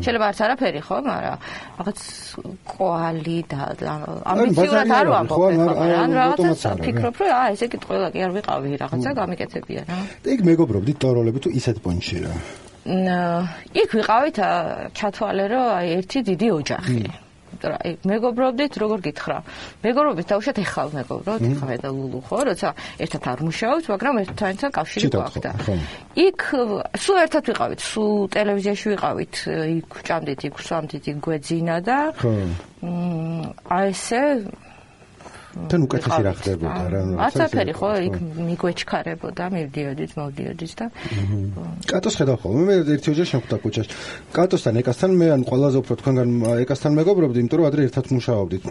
[0.05, 1.37] შეიძლება არც არაფერი ხო მაგრამ
[1.81, 1.99] რაღაც
[2.71, 3.59] ყვალი და
[4.31, 5.41] ამბიციურად არ ვამბობ
[5.97, 9.99] ან რაღაცა ფიქრობ რომ აა ესე კი ყველა კი არ ვიყავი რაღაცა გამიკეთებია რა.
[10.23, 12.35] და იქ მეგობრობდი ტოროლები თუ ისეთ პონჩი რა
[12.87, 14.37] იქ ვიყავით
[14.95, 17.01] ჩათვალე რომ აი ერთი დიდი ოჯახი.
[17.57, 19.37] აი მეგობრობდით როგორ გითხრა?
[19.81, 22.39] მეგობრობით დაუშვათ ეხლა მეგობრობთ ეხლა მე და ლულუ ხო?
[22.47, 22.69] როცა
[23.01, 25.51] ერთად არ მუშაობთ მაგრამ ერთთან კავშირი გვაქვს და
[26.27, 26.39] იქ
[27.01, 27.79] სულ ერთად ვიყავით?
[27.81, 29.33] სულ ტელევიზიაში ვიყავით?
[29.73, 31.99] იქ ჭამდით იქ სვამდით იქ გვეძინა და
[33.73, 34.21] აი ესე
[35.71, 38.15] თან უკეთესი რა ხდებოდა რა აცაფერი ხო იქ
[38.47, 40.85] მიგვეჩქარებოდა მივდიოდით მოვდიოდით და
[41.91, 43.91] კატოს ხედავ ხოლმე მე ერთი ოჯახი შემხვდა ქუჩაში
[44.37, 46.29] კატოსთან ეკასთან მე ან ყველაზე უფრო თქვენგან
[46.63, 48.61] ეკასთან მეგობრობდი იმიტომ რომ ადრე ერთად მუშაობდით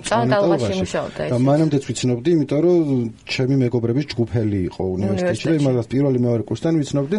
[1.27, 2.97] და მანამდეც ვიცნობდი იმიტომ რომ
[3.27, 7.17] ჩემი მეგობრების ჯგუფელი იყო უნივერსიტეტში და იმას პირველი მეორე კურსთან ვიცნობდი.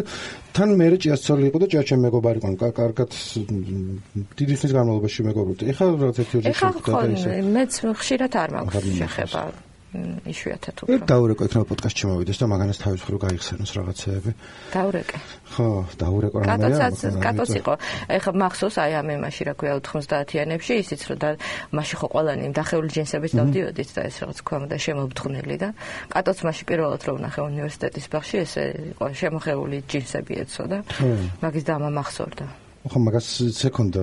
[0.56, 2.48] თან მე ჭიასწორი იყო და ჭიაჩემ მეგობარი იყო.
[2.80, 3.10] კარგად
[4.38, 5.62] დიდი ხნის განმავლობაში მეგობრობდი.
[5.72, 7.30] ეხლა რაღაც ერთი ოჯახი შემხვდა და ისე.
[7.56, 9.42] მეც ხშირად არ მაქვს შეხება
[9.88, 10.96] იშვიათად უფრო.
[11.08, 14.30] დაურეკო იქნება პოდკასტში მოვიდეს და მაგანაც თავის მხრივ გაიხსენოს რაღაცეები.
[14.76, 15.18] დაურეკე.
[15.48, 16.68] ხო, დაურეკო რა მე.
[16.76, 17.74] კატოც კატოც იყო.
[18.12, 21.28] ეხლა მახსოვს აი ამ იმაში რა ქვია 90-იანებში ისიც რომ და
[21.72, 25.68] მაშინ ხო ყველანი დახეული ჯინსებით დავდიოდით და ეს რაღაც ქვემო და შემობთხნელი და
[26.12, 30.78] კატოც მაშინ პირველად რომ ნახე უნივერსიტეტის ბაღში ესე იყო შემოხეული ჯინსები ეცოდა.
[31.40, 32.67] მაგის დამა მახსოვდა.
[32.92, 33.26] ხო მაგას
[33.58, 34.02] სეკუნდა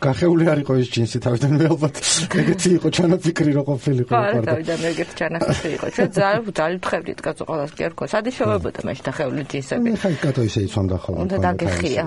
[0.00, 1.94] გახეული არ იყო ეს ჯინსი თავიდან მე ალბათ
[2.40, 5.86] ეგეთი იყო ჩანაფიქრი რო ყოფილიყო ხო თავიდან ეგეთი ჩანაფიქრი იყო.
[5.94, 9.88] ჩვენ ძალიან ვთხევდით კაცო ყოველას კი არ ხო სადი შევებოდა მაშინ დახეული ჯინსები.
[10.00, 12.04] ხა კატო ისე იცვამდა ხო უნდა დაგეხია.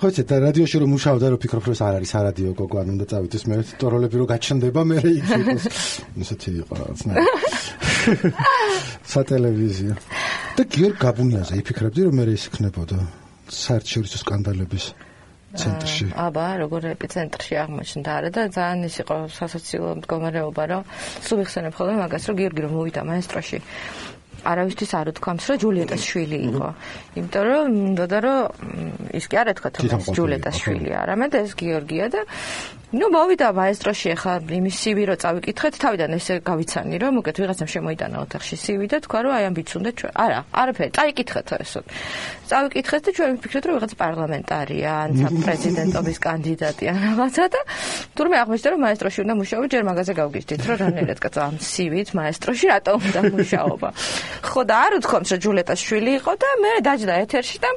[0.00, 3.04] ხო იცი და რადიოში რომ მუშაობდა რომ ფიქრობ რომ არ არის არადიო გოგო ან უნდა
[3.10, 5.64] წავიდეს მე ტოროლები რომ გაჩნდება მე იქ იყოს.
[6.24, 7.12] ისეთი იყო რაღაცნა
[9.12, 9.94] სატელევიზიო
[10.56, 12.96] და გიორგ გაბუნიაზე იფიქრებდი რომ მე ის იქნებოდა
[13.50, 14.84] საერთაშორისო სკანდალების
[15.50, 16.04] ცენტრში.
[16.14, 20.82] აბა, როგორ ეპიცენტრში აღმოჩნდა არა და ძალიან ის იყო სასოციალო მდგომარეობა, რომ
[21.26, 23.58] სულ იხსენებ ხოლმე მაგას, რომ გიორგი რომ მოვიდა მაესტროში.
[24.40, 26.68] არავისთვის არ უთქვამს, რომ ჯულიეტას შვილი იყო.
[27.18, 28.38] იმიტომ რომ მინდოდა რომ
[29.18, 29.80] ის კი არ ეთქვა თუ
[30.16, 32.20] ჯულიეტას შვილი, არამედ ეს გიორგია და
[32.90, 38.16] ну მოვიდა მაესტროში ახლა იმის CV რო წავიკითხეთ თავიდან ესე გავიცანი რომ უკეთ ვიღაცამ შემოიტანა
[38.26, 41.80] ოთახში CV და თქვა რომ აი ამბიც უნდა ჩვენ არა არაფერი წაიკითხეთ ესო
[42.50, 47.60] წავიკითხეთ და ჩვენ ვფიქრეთ რომ ვიღაც პარლამენტარია ან საპრეზიდენტობის კანდიდატი ან რაღაცა და
[48.18, 52.66] თურმე აღმოჩნდა რომ მაესტროში უნდა მუშაობა ჯერ მაგაზე გავგიჟდით რომ რანერად კაცო ამ CV-ით მაესტროში
[52.74, 53.88] რატომ უნდა მუშაობა
[54.50, 57.70] ხო და არ უთქვამს რომ ჯულეტას შვილი იყო და მე დაჯდა ეთერში და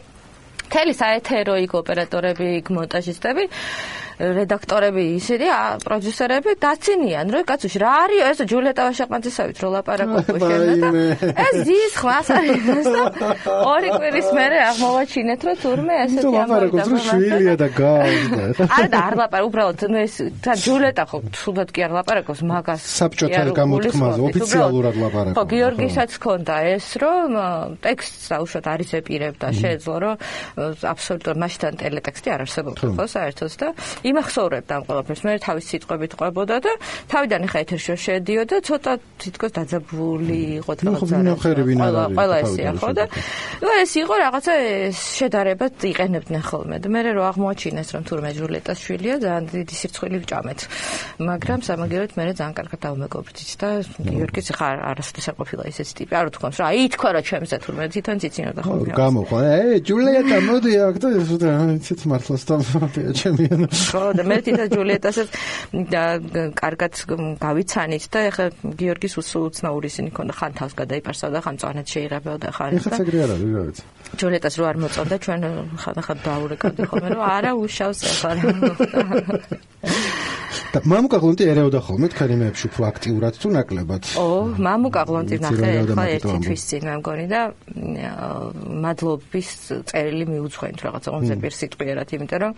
[0.73, 3.43] თელი საეთერო იქ ოპერატორები იქ მონტაჟისტები
[4.19, 5.47] რედაქტორები ისინი
[5.84, 8.26] პროდიუსერები დაცინიან რომ კაცო რა არისო?
[8.30, 10.89] ეს ჯულეტა ვაშაყმაძისავით რო ლაპარაკობ შენა და
[11.43, 13.04] ეს ის ხმას არის და
[13.73, 18.43] ორი კვირის მერე აღმოვაჩინეთ რომ თურმე ესეთი ამბავი რომ შვილია და გავიდა
[18.78, 23.41] არა და არ ლაპარაკ უბრალოდ ეს და ჯულეტა ხო თუდად კი არ ლაპარაკობს მაგას საბჭოთა
[23.58, 27.30] გამოთქმაზე ოფიციალურად ლაპარაკობს ხო გიორგისაც ქონდა ეს რომ
[27.84, 30.15] ტექსტს აუშვათ არის ეპირებდა შეეძლო რომ
[30.93, 33.67] აბსოლუტურად მასთან ტელეტექსტი არ არსებობდა ხო საერთოდ და
[34.04, 35.22] იმახსოვრებდა ამ ყველაფერს.
[35.24, 36.72] მე თავის სიტყვებით ყვებოდა და
[37.12, 41.16] თავიდან ხა ეთერში შედიოდა, ცოტა თითქოს დაძაბული იყო რაღაცა.
[41.44, 43.06] ყველა ყველა ესია ხო და
[43.84, 44.54] ეს იყო რაღაცა
[44.94, 50.60] შედარება იყენებდნენ ხოლმე და მე რო აღმოაჩინეს რომ თურმე ჟულეტას შვილია ძალიან დიდი სირცხვილი ვჭამეთ.
[51.30, 53.70] მაგრამ სამაგიეროდ მე ძალიან კარგად დავმეგობრდით და
[54.04, 56.13] გიორგის ხა არასოდეს არ ყოფილა ისეთი ტიპი.
[56.20, 58.92] არ უთქვამს რა, აი თქვა რა ჩემზე თურმე თვითონ ციცინოდა ხოლმე.
[58.94, 61.52] გამოხვა, ე ჟულეტა მოდი აქ და ეს უდა
[61.84, 62.56] ციც მართლაც და
[63.20, 63.46] ჩემი
[63.93, 65.27] ხო და მე თვითონ ჯულიეტასაც
[65.93, 66.03] და
[66.58, 66.93] კარგად
[67.45, 68.45] გავიცანით და ეხლა
[68.82, 73.53] გიორგის უცნაური ისინი ქონდა ხან თავს გადაიპარსავდა ხან წვანეთ შეიღებოდა ხან ეხლა ეგრე არ არის
[73.53, 73.84] რა ვიცი
[74.19, 75.41] ჯულიეტას რო არ მოწონდა ჩვენ
[75.82, 78.32] ხან ხან დაურეკავდი ხოლმე რომ არა უშავს ეხლა
[80.73, 84.04] და მამუკა გლონტი ერეოდა ხოლმე თქვენი მეებში უფრო აქტიურად თუ ნაკლებად?
[84.17, 87.41] ო მამუკა გლონტი ნახე ხა ერთი თვის წინ მე მგონი და
[88.86, 89.49] მადლობის
[89.89, 92.54] წერილი მიუძღვენთ რაღაცა ონზე პირ სიტყვიერად იმიტომ რომ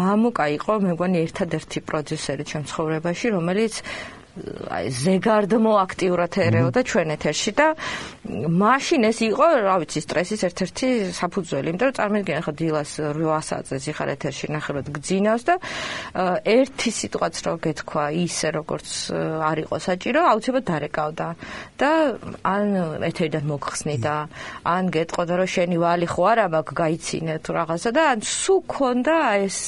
[0.00, 3.74] მამუკა იყო მე მგონი ერთადერთი პროდიუსერი ჩემ ცხოვრებაში რომელიც
[4.68, 7.66] აი ზეგარდმო აქტიურად ერეოდა ჩვენ ეთერში და
[8.28, 13.76] მაშინ ეს იყო, რა ვიცი, სტრესის ერთ-ერთი საფუძველი, იმიტომ რომ წარმოიდგინე ხა დილას 8 საათზე
[13.84, 15.54] ზიხარ ეთერში ნახევრად გძინავს და
[16.44, 18.88] ერთი სიტყვაც რო გეთქვა ისე როგორც
[19.48, 21.28] არ იყო საჭირო, აუცილებლად დარეკავდა
[21.80, 21.90] და
[22.44, 22.66] ან
[23.08, 24.16] ეთერიდან მოგხსნი და
[24.68, 29.16] ან გეტყოდა რომ შენი ვალი ხო არა მაგ გაიცინე თუ რაღაცა და ან სუ ქონდა
[29.46, 29.58] ეს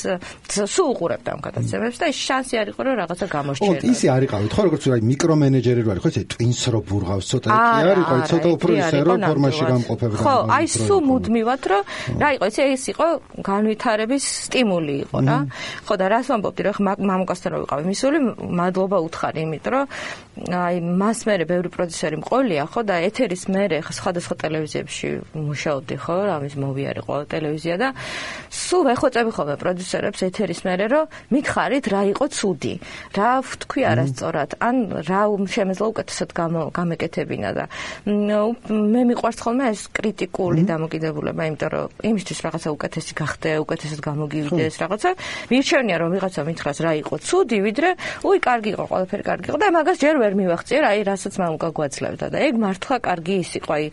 [0.51, 3.87] სუ უყურებდა ამ გადაცემებს და ეს შანსი არ იყო რომ რაღაცა გამოჩერდა.
[3.87, 7.27] ო, ისი არ იყავით ხო როგორც აი მიკრომენეჯერი რო არის ხო ესე ტვინს რო ბურღავს
[7.33, 11.79] ცოტა კი არ იყო ცოტა უფრო ისე რო ფორმაში გამყოფებდა ხო აი სუ მუდმივად რო
[12.21, 13.07] რა იყო ესე ეს იყო
[13.49, 15.39] განვითარების სტიმული იყო რა
[15.89, 16.77] ხო და რას ვამბობდი რომ
[17.09, 17.83] მამუკასთან რო ვიყავი?
[17.89, 18.19] მისული
[18.61, 19.87] მადლობა უთხარი იმიტომ რომ
[20.41, 26.55] აი მას მერე ბევრი პროდიუსერი მყოლია ხო და ეთერის მერე სხვადასხვა ტელევიზიებში მუშაობდი ხო რამის
[26.61, 27.89] მოვიარე ყველა ტელევიზია და
[28.49, 32.75] სულ ეხოწები ხოლმე პროდიუსერებს ეთერის მერე რომ მითხარით რა იყო ცუდი
[33.17, 35.23] რა ვთქვი არასწორად ან რა
[35.55, 36.31] შემეძლო უკეთესად
[36.75, 37.65] გამეკეთებინა და
[38.07, 45.11] მე მიყვარს ხოლმე ეს კრიტიკული დამოკიდებულება, იმიტომ რომ იმისთვის რაღაცა უკეთესი გახდე, უკეთესად გამოგივიდეს რაღაცა,
[45.51, 47.91] მირჩევნია რომ ვიღაცა მითხრას რა იყო ცუდი, ვიდრე
[48.27, 52.27] უი კარგი იყო, ყველაფერი კარგი იყო და მაგას ჯერ ვერ მივახციე, აი რასაც მამუკა გვაძლევდა
[52.31, 53.85] და ეგ მართლა კარგი ის იყო, აი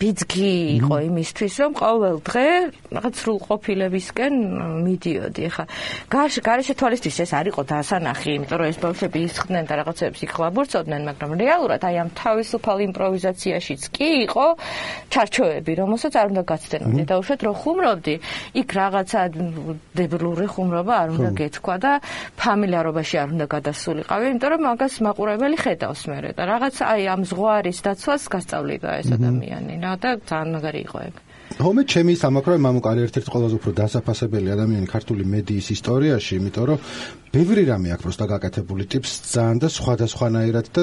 [0.00, 2.48] ბიძგი იყო იმისთვის, რომ ყოველ დღე
[2.96, 4.34] რაღაც სრულყოფილებისკენ
[4.86, 5.42] მიდიოდი.
[5.46, 5.64] ეხა
[6.10, 10.32] გარშე გარშე თვალისთვის ეს არ იყო დასანახი, იმიტომ რომ ეს ბავშვები ისხდნენ და რაღაცებს იქ
[10.40, 14.46] ლაბორწოდნენ, მაგრამ რეალურად აი ამ თავისუფალ იმპროვიზაციაშიც კი იყო
[15.12, 18.14] ჩარჩოები, რომელსაც არ უნდა გაცდენოდი და უშუალოდ რო ხუმრობდი,
[18.56, 19.20] იქ რაღაცა
[20.00, 21.92] დებლური ხუმრობა არ უნდა გეთქვა და
[22.40, 27.78] ფამილიარობაში არ უნდა გადასულიყავი, იმიტომ რომ მაგას მაყურებელი ხედავს მე და რაღაც აი ამ ზღვარის
[27.84, 29.72] დაცვას გასწავლიდა ეს ადამიანი.
[29.84, 31.25] რა და ძალიან მაგარი იყო ეგ.
[31.54, 36.78] ხომე ჩემი სამაკრო მამუკარი ერთ-ერთი ყველაზე უფრო დასაფასებელი ადამიანი ქართული მედიის ისტორიაში, იმიტომ რომ
[37.32, 40.82] ბევრი რამე აქვს პროსტა გაკეთებული ტიპს ძალიან და სხვადასხვანაირად და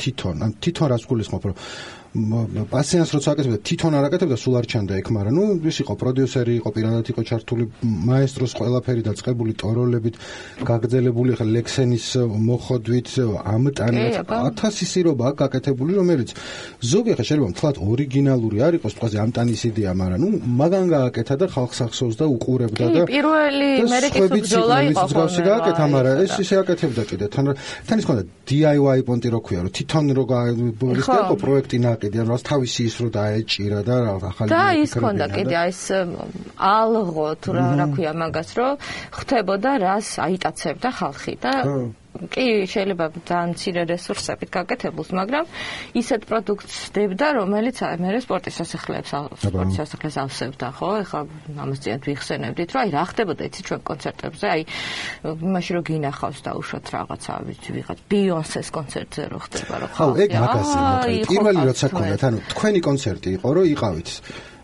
[0.00, 1.56] თვითონ, ან თვითონ რას გულისხმობ, რომ
[2.10, 6.54] პასიანს როცა აკეთებდა თვითონ არ აკეთებდა სულ არ ჩანდა ეგ მაგრამ ნუ ის იყო პროდიუსერი
[6.58, 10.14] იყო პირადად იყო ჩართული მაესტროს ყველაფერი დაწყებული ტოროლებით
[10.66, 12.06] გაგძელებული ხა ლექსენის
[12.50, 13.08] მოხოდვით
[13.54, 16.34] ამტანეთ 1000 სირობა გაკეთებული რომელიც
[16.82, 21.46] ზოგი ხა შეიძლება თქვათ ორიგინალური არ იყოს თქვათ ამტანის იდეა მაგრამ ნუ მაგან გააკეთა და
[21.54, 27.02] ხალხს ახსოვს და უყურებდა და პირველი მერეკის ბრძოლა იყო ხოლმე გააკეთა მაგრამ ეს ისე აკეთებდა
[27.06, 27.26] კიდე.
[27.30, 27.54] თან
[27.86, 32.42] თან ის ქონდა DIY პონტი რო ქვია რომ თვითონ რო გაიგო პროექტი ნა კიდე რას
[32.50, 33.96] თავისი ის რო დაეჭირა და
[34.30, 35.82] ახალი და ის ქონდა კიდე ეს
[36.56, 38.68] ალღო თუ რა რა ქვია მაგას რო
[39.16, 41.52] ხვდებოდა რას აიტაცებდა ხალხი და
[42.10, 45.44] კი შეიძლება ძალიან მცირე რესურსებით გაკეთებულს, მაგრამ
[45.94, 50.90] ისეთ პროდუქტს დებდა, რომელიც აი მე სპორტის სასახლეებს სპორტის სასახლეს ავსებდა, ხო?
[51.06, 51.20] ეხლა
[51.64, 54.62] ამას ძიანთ ვიხსენებდით, რომ აი რა ხდებოდა იცი ჩვენ კონცერტებზე, აი
[55.38, 57.32] იმაში რომ გინახავს და უშოთ რაღაცა,
[57.78, 60.04] ვიღაც ბიონსეს კონცერტზე რო ხდება, რომ ხო?
[60.18, 64.08] ეგ მაგასი, მაგრამ პირველი როცა ქონდათ, ანუ თქვენი კონცერტი იყო, რომ იყავით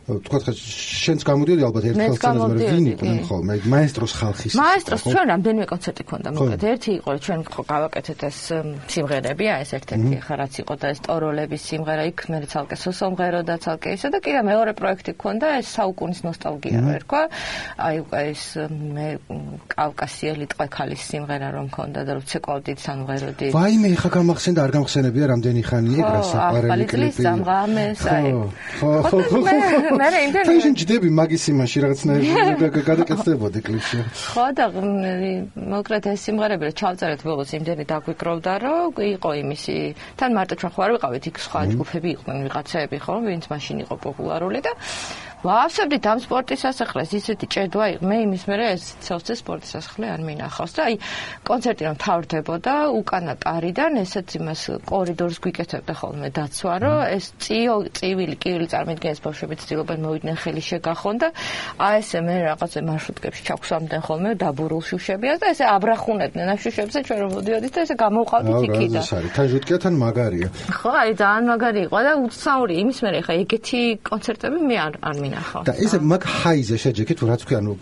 [0.07, 5.27] თქვა შენც გამოდიოდი ალბათ ერთხელ სცენაზე მე ვინ იყვნენ ხო მე მაესტროს ხალხის მაესტროს ჩვენ
[5.35, 6.63] რამდენიმე კონცერტი ქონდა მოკლედ.
[6.63, 8.39] ერთი იყო ჩვენ ხო გავაკეთეთ ეს
[8.87, 13.41] სიმღერები აი ეს ერთ-ერთი ხა რაც იყო და ეს ტოროლების სიმღერა იქ მე ცალკე სოსომღერო
[13.51, 17.23] და ცალკე ისე და კიდე მეორე პროექტი ქონდა ეს საუკუნის ნოსტალგია რო ერქვა
[17.83, 19.09] აი უკვე ეს მე
[19.75, 23.47] კავკასიელი ტყვექალის სიმღერა რომ ქონდა და რო ცეკვავდით სამღეროდი.
[23.59, 27.23] ვაიმე ხა გამახსენდა არ გამახსენებია რამდენი ხანია ეგ რა საყარელი კლიპი.
[28.79, 33.99] ხო ხო ხო მე რა იმდენ ფეშენ ჯდები მაგის იმაში რაღაცნაირად გადაკეთდებოდი კლიპში
[34.37, 34.67] ხო და
[35.73, 39.77] მოკლედ ეს სიმღერები რომ ჩავწერეთ ბოლოს იმდენი დაგვიკროვდა რომ იყო იმისი
[40.21, 43.15] თან მარტო ჩვენ ხო არ ვიყავით იქ სხვა ჯგუფები იყვნენ ვიღაცები ხო?
[43.27, 44.73] ვინც მაშინ იყო პოპულარული და
[45.47, 47.11] ვაავსებდით ამ სპორტის სასახლეს.
[47.21, 50.95] ისეთი ჭედვა იყო მე იმის მერე ეს ცელცე სპორტის სასახლე არ მინახავს და აი
[51.47, 58.37] კონცერტი რომ თავრდებოდა უკანა კარიდან ესეც იმას კორიდორს გვიკეთებდა ხოლმე დაცვა რომ ეს წიო წივილი
[58.43, 61.29] კივილი წარმოიდგენს ბავშვები ცდილობენ მოვიდნენ ხელი შეგახონ და
[61.87, 66.47] აი ესე მე რაღაცე მარშრუტკებში ჩაგვსამდნენ ხოლმე დაბურულ შუშებიას და ესე აბრახუნებდნენ.
[66.53, 69.05] ამ შუშებზე ჩვენ რომ მოდიოდით და ესე გამოვყავდით იქიდან.
[69.07, 70.49] რა არის თან ჟუტკია თან მაგარია.
[70.81, 73.81] ხო აი ძალიან მაგარი იყო და უცაური იმის მერე ხა ეგეთი
[74.11, 75.36] კონცერტები მე არ არ მინახავს.
[75.67, 77.73] და ესე მაგ ჰაიზე შეჯექით რაც ქვია ნუ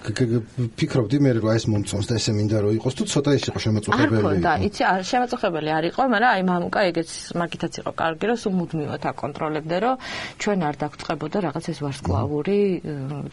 [0.79, 4.25] ფიქრობდი მე რომ ეს მომწონს და ესე მინდა რომ იყოს თუ ცოტა ის იყო შემოწუხებელი.
[4.25, 8.25] არ ხო და იცი არ შემოწუხებელი არ იყო, მაგრამ აი მამუკა ეგეც მაგითაც იყო კარგი
[8.31, 9.95] რომ სულ მუდმივად აკონტროლებდე რომ
[10.43, 12.59] ჩვენ არ დაგწყებოდა რაღაც ეს ვარსკვლავური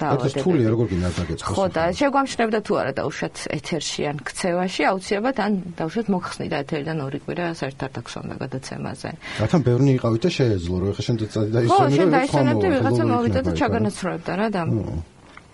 [0.02, 0.28] დაავადებები.
[0.32, 1.56] ეს თულია როგორ გინდა დაგეწყოს.
[1.56, 7.20] ხო და შეგვამშნებდა თუ არა დაუშვათ ეთერში ან ქცევაში აუცილებლად ან დაუშვათ მოხსნიდა ეთერიდან ორი
[7.24, 9.10] კვირა საერთოდ დაქსონდა გადაცემაზე.
[9.42, 13.04] რატომ ბევრი იყავით და შეეძლო რომ ეხლა შენ და ისე რომ ხო შენ დაიწყე ვიღაცა
[13.12, 14.62] მოვიდა და ჩაგანაც ვსწრებდა რა და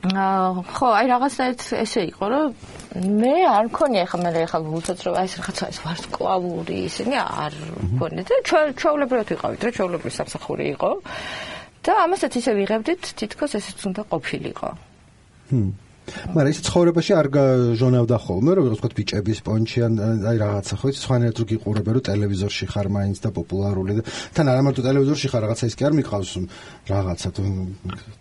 [0.08, 2.46] აა ხო, აი რაღაცნაირად ესე იყო, რომ
[3.20, 7.54] მე არ მქონია ხა მე ხა ვუცოთ რომ აი ეს რაღაცა ეს ვარსკვლავური ისინი არ
[7.98, 10.92] მქონია და ჩვენ ჩვეულებრივად ვიყავით რა, ჩვეულებრივი სამსახური იყო.
[11.84, 14.70] და ამასაც ისე ვიღებდით, თითქოს ესეც უნდა ყოფილიყო.
[15.52, 15.72] ჰმ.
[16.34, 19.94] მაგრამ ის ცხოვრებაში არ გაჟონავდა ხოლმე რომ ვიღაც თქვა ბიჭების პონჩი ან
[20.32, 24.46] აი რაღაცა ხო იცი სხვანაირად რო გიყურებე რომ ტელევიზორში ხარ მაინც და პოპულარული და თან
[24.52, 26.32] არა მარტო ტელევიზორში ხარ რაღაცა ის კი არ მიყავს
[26.88, 27.30] რაღაცა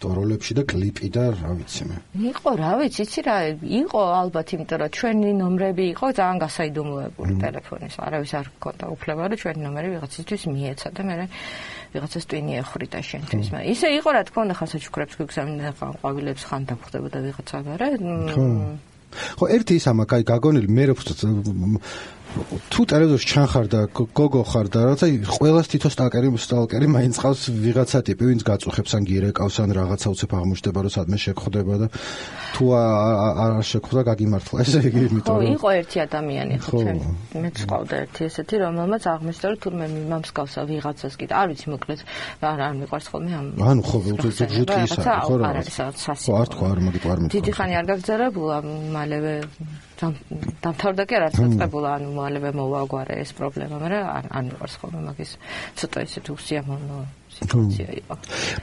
[0.03, 1.97] ტოროლებში და კლიპი და რა ვიცი მე.
[2.37, 3.37] იყო რა ვიცი იცი რა
[3.81, 9.41] იყო ალბათ იმიტომ რომ ჩვენი ნომრები იყო ძალიან გასაიდუმლოებული ტელეფონის არავის არ გქონდა უფლება რომ
[9.43, 11.15] ჩვენი ნომერი ვიღაცისთვის მიეცა და მე
[11.95, 16.43] ვიღაცას ტვინი ეხრიდა შენთვის მაგრამ ისე იყო რა თქმა უნდა ხან საჩუქრებს გვიგზავნიდნენ ხან ყვავილებს
[16.49, 17.89] ხან დაგხვდებოდა ვიღაცა არა?
[19.37, 20.95] ხო, ერთი ის ამა, კაი, გაგონილი მე რო
[22.37, 27.99] თუ ტელევიზორში ჩანხარ და გოგო ხარ და რაღაცა ყოველას თითო სტალკერი სტალკერი მაინც ყავს ვიღაცა
[28.09, 31.87] ტიპი ვინც გაწუხებს ან გირეკავს ან რაღაცა უცებ აღმოჩნდება რომ სადმე შეგხვდება და
[32.57, 34.57] თუ არ შეგხვდა გაგიმართლა.
[34.67, 36.79] ესე იგი იმიტომ რომ იყო ერთი ადამიანი ხო
[37.41, 42.01] მეც ყავდა ერთი ესეთი რომელმაც აღმოჩნდა რომ თურმე მიმამს გავსა ვიღაცას კიდე არ ვიცი მოკლედ
[42.53, 46.79] არ არ მიყვარს ხოლმე ამ ანუ ხო ჟუტკი ისა ხო რა ხო არ თქვა არ
[46.85, 48.57] მაგით არ მიყვარს დიდი ხანი არ გაგზარებულა
[48.97, 49.35] მალევე
[49.97, 55.31] დამთავრდა კი არ აღწებულა ანუ მალევე მოვაგვარე ეს პრობლემა მაგრამ არ არ მიყვარს ხოლმე მაგის
[55.79, 56.99] ცოტა ისეთ უსიამოვნო
[57.37, 58.15] სიტუაცია იყო.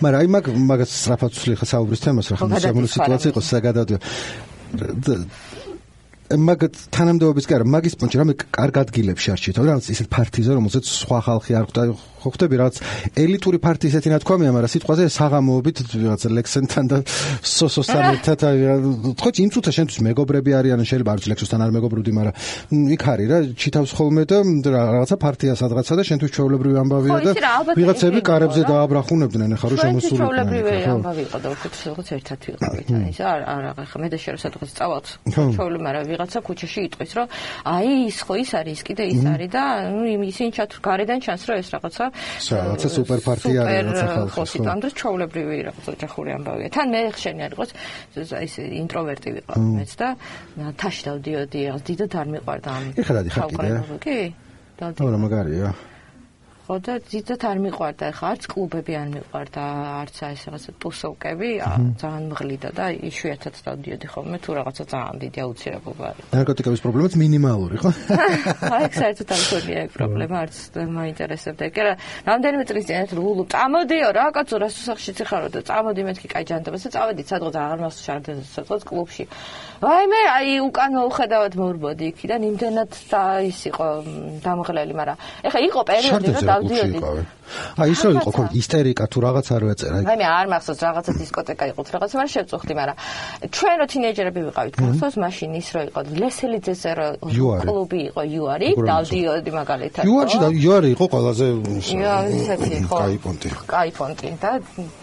[0.03, 3.97] მაგრამ აი მაგ მაგას სწრაფად ვცვლი ხა საუბრის თემას რა ხომ შემონო სიტუაცია იყო საგადადო
[6.33, 6.61] მაგ
[6.93, 11.65] თანამდებობის არა მაგის პონჩი რამე კარგ ადგილებში არჩით რა ისეთ პარტიზა რომელსაც სხვა ხალხი არ
[11.69, 11.83] ხვდა
[12.23, 12.75] ხო ხვდები რაღაც
[13.19, 16.97] ელიტური პარტიის ეთი ნათქვამია მაგრამ სიტყვაზე საღამოობით რაღაც ლექსენთან და
[17.43, 18.39] სოსოსთან ერთად
[19.19, 22.33] ხო იმ წუთა შენთვის მეგობრები არიან შეიძლება არც ლექსოსთან არ მეგობრუდი მაგრამ
[22.95, 24.37] იქ არის რა ჩითავს ხოლმე და
[24.71, 27.31] რაღაცა პარტია სადღაცა და შენთვის ჩვეულებრივი ამბავია და
[27.75, 33.03] ვიღაცები კარებზე დააბრახუნებდნენ ახლა რომ შემოსული ჩვეულებრივი ამბავი იყო და უფრო რაღაც ერთად ვიყავით აი
[33.11, 35.07] ეს არ არ ახლა მე და შენ სადღაც წავალთ.
[35.33, 37.27] ჩვეულებრივი მაგრამ ვიღაცა ქუჩაში იტყვის რომ
[37.67, 41.43] აი ის ხო ის არის ის კიდე ის არის და ნუ ისინი ჩათ გარედან ჩანს
[41.47, 42.05] რომ ეს რაღაცა
[42.63, 46.67] რაღაცა სუპერ პარტია არის რაღაცა ხალხი ხო სიტყვამ და ჩაულებრივი რაღაცა ოჯახური ამბავია.
[46.73, 47.71] თან მე ხშენი არ იყოს
[48.47, 50.07] ის ინტროვერტი ვიყავ მეც და
[50.79, 53.69] თაში დავდიოდი დიდად არ მიყვარდა ამ ეხლა დადი ხარ კიდე.
[54.03, 54.17] კი?
[54.79, 55.69] დავდი რა მაგარია
[56.63, 59.63] ხო და ძირითადად არ მიყვარდა ხა არც კლუბები არ მიყვარდა
[59.99, 61.49] არც აი ეს რაღაცა ტუსოვკები
[61.99, 67.75] ძალიან მღლიდა და იშვიათად დავდიოდი ხოლმე თუ რაღაცა ძალიან დიდი აუცილებლობა არის ნარკოტიკების პრობლემაც მინიმალური
[67.83, 67.91] ხო?
[68.79, 70.55] აი ეს საერთოდ არ მქონია ეგ პრობლემა არც
[70.87, 71.63] მაინტერესებდა.
[71.67, 71.93] კი რა
[72.31, 76.83] რამდენიმე წლის წინ ლულუ წამოდიო რა კაცო რა სუსახში ციხარო და წამოდი მეთქი კაი ჯანდაბას
[76.87, 79.23] და წავედი სადღაც აღარ მასშარდე სადღაც კლუბში.
[79.83, 82.91] აი მე აი უკან მოუხედავად მორბოდი იქიდან იმდენად
[83.51, 83.87] ის იყო
[84.47, 86.99] დამღლელი მაგრამ ეხა იყო პერიოდი რომ დავდიოდი
[87.53, 90.17] აი ისო იყო ხო ისტერიკა თუ რაღაც არ ვეწერა აი.
[90.21, 92.97] მე არ მახსოვს რაღაცა დისკოტეკა იყო რაღაცა მაგრამ შევწუხდი მაგრამ
[93.53, 97.07] ჩვენ რო თინეიჯერები ვიყავით გახსოვს მაშინ ის რო იყო ლესელიძეზე რო
[97.63, 101.45] კლუბი იყო იუარი დავდიოდი მაგალითად იუარში და იუარი იყო ყველაზე
[102.39, 103.47] ისეთი ხო კაი პონტი.
[103.67, 104.51] კაი პონტი და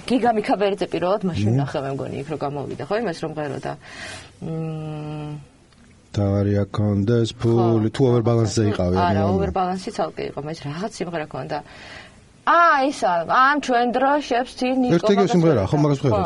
[0.09, 3.73] გიგა მიქაბერიძე პირველად მაშინ ნახე მე მგონი იქ რო გამოვიდა ხო იმას რომ ღეროდა
[6.15, 7.89] და არია კონდეს ფული.
[7.95, 11.59] თუ ოვერბალანსზე იყავი არა ოვერბალანსი ცალკე იყო მე რაღაც სიმღერა ქონდა.
[12.51, 16.25] აა ისა ამ ჩვენ დროშებს თინ ნიკო ერთ ეგ სიმღერა ხო მაგას ხედავ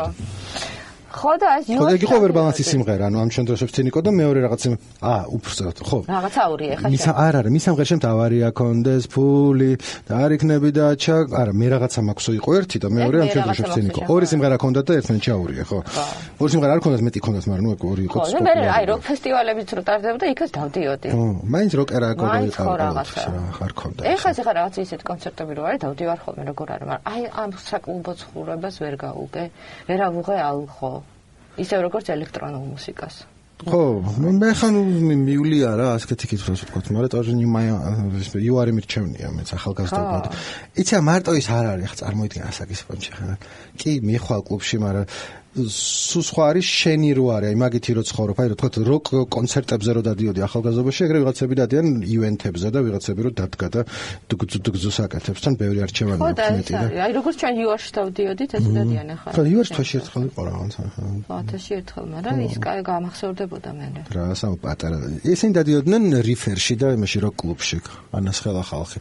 [1.15, 4.61] ხო და ეს ხო ეგ იყო ვერბალანსის სიმღერა ანუ ამ შემთხვევაში ცინიკო და მეორე რაღაც
[4.99, 5.97] აა უბრალოდ ხო.
[6.11, 9.71] რაღაც აური ეხა მის არ არა მის ამღერ შემთ ავარია კონდეს ფული
[10.07, 13.63] და არ იქნები და ჩა არა მე რაღაცა მაქვსო იყო ერთი და მეორე ამ შემთხვევაში
[13.75, 15.77] ცინიკო ორი სიმღერა ქონდა და ერთმანეთში აურია ხო.
[16.41, 18.99] ორი სიმღერა არ ქონდა მეტი ქონდა მაგრამ ნუ ეგ ორი იყო ხო მე აი როკ
[19.07, 21.07] ფესტივალებიც რო ტარდებოდა იქაც დავდიოდი.
[21.15, 22.63] ხო მაინც როკერა გოგო იყო
[23.55, 24.51] ხარ ქონდა ეხა ეხა.
[24.55, 28.95] რაღაც ისეთ კონცერტები რო არის დავდივარ ხოლმე როგორ არის მაგრამ აი ამ საკლუბო ცხოვრებას ვერ
[29.03, 29.43] გაუგე
[29.87, 30.91] ვერა ვუღე ალხო
[31.61, 33.15] ისე როგორც ელექტრონულ მუსიკას.
[33.55, 33.81] ხო,
[34.19, 34.75] მე ხან
[35.23, 37.69] მივლია რა, ასეთი კითხვა ვთქვა, მაგრამ ტოჟინი მაი
[38.43, 40.25] იუარი მირჩევნია მეც ახალგაზრდობად.
[40.75, 43.37] იცი მარტო ის არ არის, ხა წარმოიდგინე ასაკის პონჩი ხა.
[43.79, 45.05] კი, მიხვალ კლუბში, მაგრამ
[45.55, 47.47] სუ სხვა არის შენი რო არის?
[47.47, 51.87] აი მაგითი რო ცხოვრობ აი რო თქვა როკ კონცერტებზე რო დადიოდი ახალგაზრდობაში ეგრე ვიღაცები დადიან
[52.03, 53.81] ივენთებზე და ვიღაცები რო დადგა და
[54.35, 59.07] დგზუს აკეთებს თან ბევრი არჩევანი აქვს მეტი და აი როგორც ჩვენ იუარში დავდიოდით ესე დადიან
[59.15, 59.29] ახლა.
[59.31, 64.25] ხო იუარში თვაში ერთხელ იყო რაღაც ხო თვაში ერთხელ მაგრამ ის კაი გამახსოვრდებოდა მე რა
[64.35, 64.97] სამ პატარა.
[65.23, 67.77] ისინი დადიოდნენ რიფერში და იმაში რო კლუბში
[68.11, 68.99] ანასხელა ხალხი.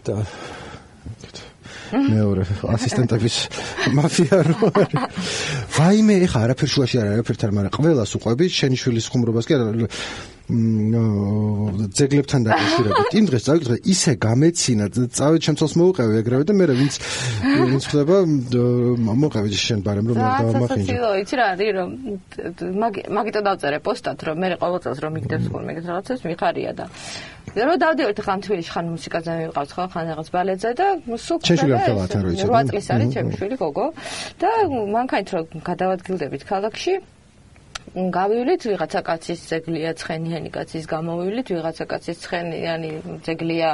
[0.00, 0.24] და
[1.90, 2.44] მეორე
[2.74, 3.36] ასისტენტების
[3.98, 4.70] მაფია რო
[5.76, 9.88] ვაიმე ეხა არაფერ შუაში არ არაფერთან მაგრამ ყველას უყვები შენი შვილის ხუმრობას კი არა
[10.50, 13.14] ძეგლებთან დაკავშირებით.
[13.18, 14.84] იმ დღეს წავიდე ისე გამეცინა,
[15.14, 16.94] წავედ ჩემწოს მოუყევი ეგრევე და მე რა ვინც
[17.70, 18.16] ვინც ხდება
[19.22, 20.96] მოყევი შენ ბარემ რომ დავამახინჯე.
[21.00, 21.88] რა იცი რა არის რომ
[23.14, 26.84] მაგიტო დავწერე პოსტად რომ მე ყოველ წელს რომ მიგდებს ხოლმე რაღაცას მიხარია და
[27.50, 30.86] რომ დავდივართ ხან თბილისში ხან მუსიკაზე მივიყავთ ხო ხან რაღაც ბალეტზე და
[31.26, 33.86] სულ იცი 8 წლის არის ჩემი შვილი გოგო.
[34.40, 36.94] და მანქანით რომ გადავადგილდებით ქალაქში
[38.16, 42.90] გავივლით ვიღაცა კაცის ძეგლია ცხენიანი კაცის გამოვივლით ვიღაცა კაცის ცხენიანი
[43.26, 43.70] ძეგლია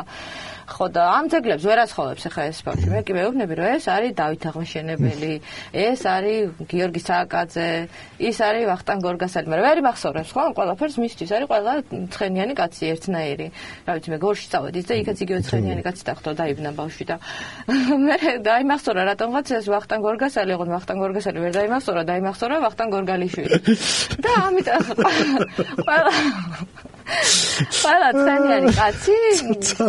[0.66, 2.88] ხო და ამ ძეგლებს ვერ ასხოვებს ახლა ეს ბავშვი.
[2.90, 5.32] მე კი მეუბნები რომ ეს არის დავით აღმაშენებელი,
[5.70, 7.68] ეს არის გიორგი სააკაძე,
[8.18, 10.44] ის არის ვახტანგ გორგასალი, მაგრამ ვერ მახსოვრებს ხო?
[10.58, 11.72] ყველაფერს მისთვის არის ყველა
[12.10, 13.46] ცხენიანი კაცი ერთნაირი.
[13.86, 17.16] რა ვიცი მე გორში წავედი და იქაც იგივე ცხენიანი კაცი დახვდა დაიბნა ბავშვი და
[18.06, 23.50] მე დაიმახსოვრა რატომღაც ეს ვახტანგ გორგასალი, ოღონდ ვახტანგ გორგასალი ვერ დაიმახსოვრა, დაიმახსოვრა ვახტანგ გორგალიშვილი.
[24.24, 24.82] და ამიტომ
[25.86, 26.12] ყველა
[27.06, 29.16] ყველა ცხენიანი კაცი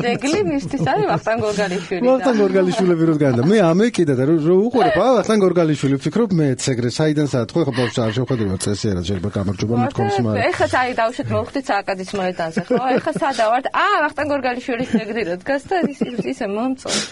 [0.06, 4.36] ძეგლი მისთვის არის ვახტანგ გორგალიშვილი ვახტანგ გორგალიშვილები რო განდა მე ამე კიდე და რო
[4.68, 6.48] უყურებ აა ვახტანგ გორგალიშვილი ვფიქრობ მე
[6.78, 10.92] ეგრე საიდან საათ ხო ხო ბავშვი არ შეხვედრება წესიერად შეიძლება გამარჯობა მეთქონს მაგრამ ეხლა აი
[11.02, 12.76] დავუშვით მოვხდით სააკადის მოედანზე ხო?
[12.98, 16.00] ეხლა სადა ვარ აა ვახტანგ გორგალიშვილის ეგრე რო დგას და ის
[16.32, 17.04] ისე მომწონს.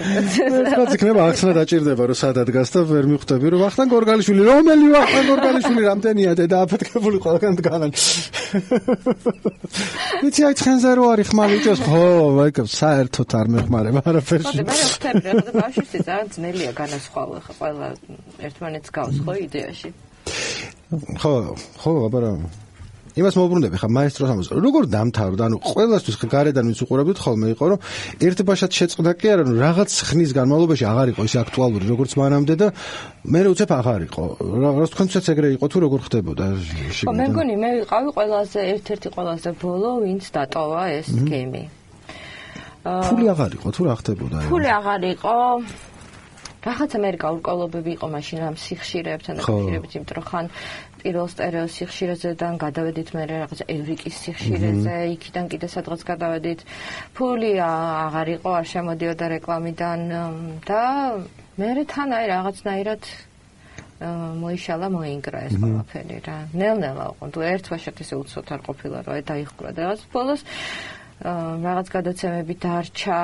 [0.85, 5.27] ეს იქნება ახსნა დაჭirdება რომ სადა დგას და ვერ მიხვდები რომ ვახტანგ გორგალიშვილი რომელი ვახტანგ
[5.33, 7.91] გორგალიშვილი რამდენია და აფეთქებული ყველგან დგანან
[10.23, 12.03] ვიცი აი ცხენზე რო არის ხმალი ჭოს ხო
[12.45, 14.57] აი საერთოდ არ მეხმარება არაფერში.
[14.57, 17.87] ხო მე ვხდები რა და ბავშვი ძალიან ძნელია განასხვავა ხო ყველა
[18.47, 19.89] ერთმანეთს გავს ხო იდეაში?
[21.21, 21.33] ხო
[21.81, 22.31] ხო აბარა
[23.15, 27.65] იმას მოუბრუნდები ხა მაესტროს ამას როგორ დამთავრდა ანუ ყოველასთვის ხა გარედან ვინც უყურებდით ხოლმე იყო
[27.71, 27.79] რომ
[28.27, 32.55] ერთ ბაშად შეწყდა კი არა რომ რაღაც ხნის განმავლობაში აღარ იყო ის აქტუალური როგორც მანამდე
[32.59, 32.67] და
[33.31, 34.23] მე უცებ აღარ იყო.
[34.59, 36.45] რა თქვენცაც ეგრე იყო თუ როგორ ხდებოდა?
[37.07, 41.63] ხო მე მგონი მე ვიყავი ყველაზე ერთ-ერთი ყველაზე ბოლო ვინც დატოვა ეს გეიმი
[42.85, 45.35] ფული აღარ იყო თუ რა ხდებოდა ფული აღარ იყო.
[46.65, 50.45] რაღაცა მე გაურკვევლობები იყო მაშინ ამ სიხშირეებთან დაკავშირებით იმიტომ რომ ხან
[51.05, 56.59] პირველ სტერეო სიხშირეზედან გადავედით მე რაღაც ევრიკის სიხშირეზე, იქიდან კიდე სადღაც გადავედით.
[57.13, 59.99] ფული აღარ იყო, არ შემოდიოდა რეკლამიდან
[60.65, 60.81] და
[61.61, 63.03] მე თან აი რაღაცნაირად
[64.41, 66.37] მოიშალა მოინგრა ეს ყველაფერი რა.
[66.51, 67.25] ნელ-ნელა იყო.
[67.31, 70.41] თუ ერთ ვაშად ისე უცოთ არ ყოფილა რა, დაიხკრა და რაღაც ბოლოს
[71.23, 73.19] რაღაც გადაცემები დარჩა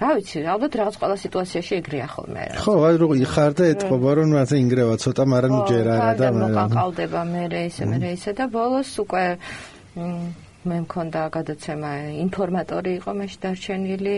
[0.00, 2.42] რა ვიცი, ალბათ რაღაც ყველა სიტუაციაში ეგრეა ხოლმე.
[2.62, 6.48] ხო, აი როგორ იხარ და ეთყობა რომ ასე ინგრევა ცოტა, მაგრამ ჯერ არა და მე
[6.56, 9.24] მოკალდება მე ისე მე ისე და ბოლოს უკვე
[10.62, 11.90] მე მქონდა გადაცემა
[12.24, 14.16] ინფორმატორი იყო მეში დარჩენილი.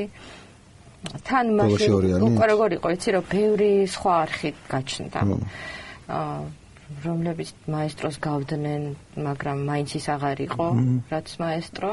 [1.28, 1.92] თან მაშინ
[2.28, 5.20] უკვე როგორ იყო, იცი რომ ბევრი სხვა არხი გაჩნდა.
[6.08, 8.82] აა რომლებიც მაესტროს გავდნენ,
[9.16, 10.66] მაგრამ მაინც ის აღარ იყო,
[11.08, 11.90] რაც მაესტრო.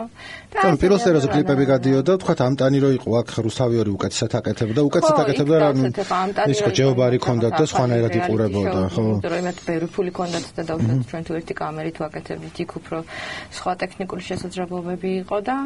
[0.51, 5.55] და პირველ სერიაში კლიპები გადიოდა, თქვა ამტანი რო იყო, აქ რუსთავიორი უკეთესად აკეთებდა, უკეთესად აკეთებდა
[5.63, 5.69] რა
[6.51, 9.03] ის ხო ჯეობარი ქონდათ და სხვანაირად იყურებოდა, ხო?
[9.15, 12.97] იმიტომ რომ იმათ ბევრი ფული ქონდათ და დაუშვათ ჩვენ თუ ერთი კამერით ვაკეთებდით, იქ უფრო
[13.55, 15.57] სხვა ტექნიკური შესაძლებლობები იყო და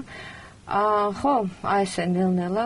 [0.65, 2.65] აა ხო, აი ესე ნელ-ნელა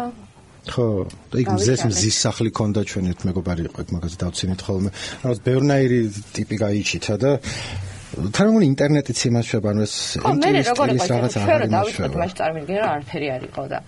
[0.67, 0.87] ხო,
[1.31, 4.89] და იქ მზეს მზის სახლი ქონდა ჩვენ ერთ მეგობარი იყო იქ მაგაზე დავცინით ხოლმე.
[5.23, 5.99] რაღაც ბევრნაირი
[6.35, 7.31] ტიპი გაიჩითა და
[8.09, 12.09] თანამონი ინტერნეტიც იმაშვება, ანუ ეს ინტერნეტის რაღაც აღარ იმაშვება.
[12.09, 13.79] ჩვენ მაშინ წარმოვიდგინე რომ არაფერი არ იყო და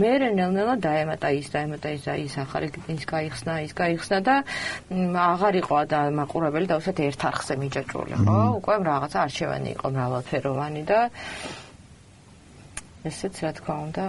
[0.00, 4.34] მე ნელ-ნელა დაემატა ის, დაემატა ის ის ახალი ის გაიხსნა, ის გაიხსნა და
[5.32, 8.38] აღარ იყო და მაყურებელი და უსეთ ერთ არხზე მიჯაჭვული, ხო?
[8.60, 11.00] უკვე რაღაცა არჩევანი იყო მრავალფეროვანი და
[13.08, 14.04] ესეც რა თქმა უნდა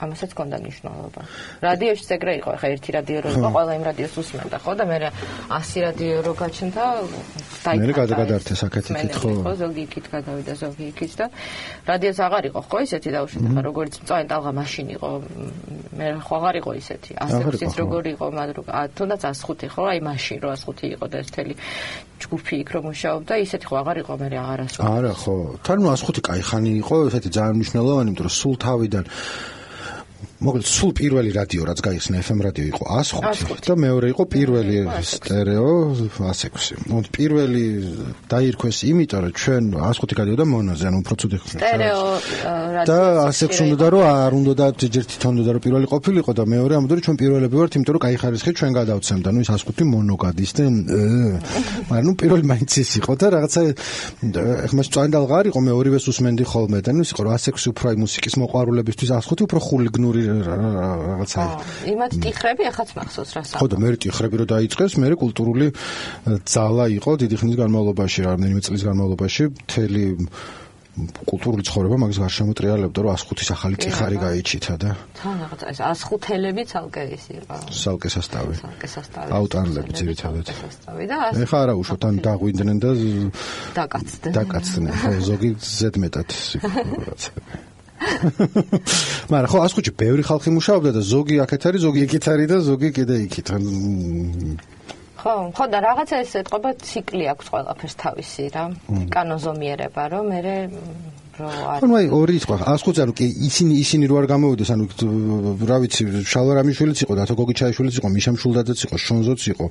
[0.00, 1.22] ამასაც კონდა ნიშნულობა.
[1.60, 4.96] რადიოშიც ეგრე იყო, ხა ერთი რადიო რო იყო, ყველა იმ რადიოს უსმენდა, ხო და მე
[5.52, 6.84] 100 რადიო რო გაჩნდა,
[7.64, 7.84] დაიწყო.
[7.84, 9.30] მე გადაგადართე საკეთით, ხო?
[9.44, 11.26] ხო, ზოგი იქით გადავიდა, ზოგი იქით და
[11.84, 15.08] რადიოც აღარ იყო, ხო, ისეთი დაუშვით, ხა როგორც მწვანე ტალღა მაშინ იყო,
[16.00, 17.12] მე ხო აღარ იყო ისეთი.
[17.20, 18.64] ასეც როგორი იყო, მაგრამ
[18.96, 21.54] თუნდაც 105 ხო, აი მაშინ რო 105 იყო და ეს თელი
[22.20, 24.80] ჯგუფი იქ რომ მუშაობდა, ისეთი ხო აღარ იყო, მე აღარასო.
[24.80, 25.34] არა, ხო.
[25.60, 29.04] თან 105 кай ხანი იყო, ესეთი ძალიან მნიშვნელოვანი, იმიტომ რომ სულ თავიდან
[30.40, 35.68] მოკლედ სულ პირველი რადიო რაც გაიხსნა FM რადიო იყო 105 და მეორე იყო პირველი სტერეო
[36.16, 36.80] 106.
[36.88, 37.64] მოდ პირველი
[38.32, 41.48] დაირქვეს იმიტომ რომ ჩვენ 105 გადიოდა მონოზე, ანუ უფრო ცუდი ხმ.
[41.60, 42.00] სტერეო
[42.88, 43.00] და
[43.36, 47.16] 106 უნდა რომ არ უნდა ჯერ თვითონ უნდა რომ პირველი ყოფილიყო და მეორე ამბობდი ჩვენ
[47.20, 50.62] პირველები ვართ, იმიტომ რომ кай ხარისხი ჩვენ გადავცემდა, ну ის 105 მონო გადის და
[51.84, 53.60] მაგრამ ну პირველი მაინც ის იყო და რაღაცა
[54.64, 57.96] ეხლა სწანდალღა არ იყო მე ორივეს უსმენდი ხოლმე და ну ის იყო 106 უფრო აი
[58.00, 61.45] მუსიკის მოყვარულებისთვის 105 უფრო ხულიგნური რაღაცა
[61.93, 65.67] იმათ ტიხრები ახაც მახსოვს რა ხო და მე ტიხრები რო დაიწყეს მე კულტურული
[66.55, 70.05] ძალა იყო დიდი ხნის განმავლობაში რამდენიმე წლის განმავლობაში მთელი
[70.95, 76.63] კულტურული ცხოვრება მაგის გარშემო ტრიალებდა რომ 105-ის ახალი ტიხარი გაიჩითა და თან რაღაცა ეს 105-ელები
[76.71, 77.55] ცალკე ის იყო.
[77.67, 80.47] ცალკე სასტავი ცალკე სასტავი აუტანლები ძირითადად.
[80.63, 82.91] სასტავი და ეხა არა უშოთ ან დაღვინდნენ და
[83.75, 84.33] დაკაცდნენ.
[84.39, 86.29] დაკაცდნენ ხო ზოგი ზედმეტად
[86.95, 87.74] რაღაცა
[89.31, 92.89] მაგრამ ხო ასხუჩი ბევრი ხალხი მუშაობდა და ზოგი აქეთ არის, ზოგი იქით არის და ზოგი
[92.95, 93.47] კიდე იქით.
[95.25, 98.65] ხო, ხო და რაღაცა ეს ეთყობა ციკლი აქვს ყველაფერს თავისი რა.
[99.15, 100.39] კანონზომიერება, რომ მე
[101.39, 104.83] რო არ ანუ აი ორი სხვა ასხუც ანუ კი ისინი ისინი რო არ გამოვიდეს ანუ
[105.67, 109.65] რა ვიცი შალვარამიშვილიც იყო და თოგოგი ჩაიშვილიც იყო მიშამ შულდაძეც იყო შონზოც იყო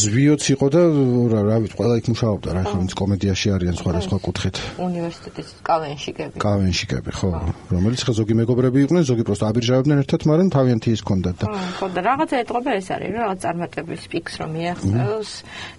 [0.00, 0.82] ზვიოც იყო და
[1.34, 4.56] რა რა ვიცი ყველა იქ მუშაობდა რა ხო ვინც კომედიაში არიან სხვა სხვა კუთხით.
[4.82, 7.28] უნივერსიტეტის კავენშიკები კავენშიკები ხო
[7.70, 11.46] რომელიც ხა ზოგი მეგობრები იყვნენ ზოგი პროსტა აბირჟავდნენ ერთად მაგრამ თავიანთი ის ქონდათ და
[11.78, 15.30] ხო და რაღაცა ეთყობა ეს არის რა რაღაც წარმატების პიქს რომ მიაღწევს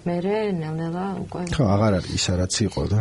[0.05, 2.99] მე ნელ-ნელა უკვე ხო აღარ არის ისა რაც იყო და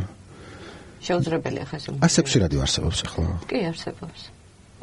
[1.05, 1.85] შეუძლებელია ხა ეს.
[2.01, 3.27] ასექსი რადიო არსებობს ახლა?
[3.51, 4.21] კი, არსებობს.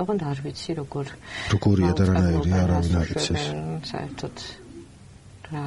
[0.01, 1.05] ოღონდ არ ვიცი როგორ
[1.53, 3.43] როგორია და რანაირია, არავინ არ იცის.
[3.91, 4.35] საერთოდ
[5.51, 5.65] რა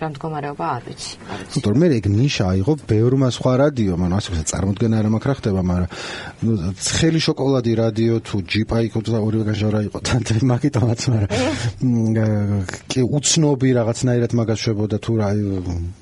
[0.00, 1.12] რა მდგომარეობა არ ვიცი.
[1.52, 5.60] თუმცა მე ეგ ნიშა აიღო ბევრმა სხვა რადიო, ანუ ასე წარმოდგენა არ მაქვს რა ხდება,
[5.70, 5.90] მაგრამ
[6.44, 11.30] ნუ ცხელი შოკოლადი რადიო თუ ჯიპა იყო და ორივე განჟარა იყო თან მაგიტომაც, მაგრამ
[12.90, 15.28] კი უცნობი რაღაცნაირად მაგას შვებოდა თუ რა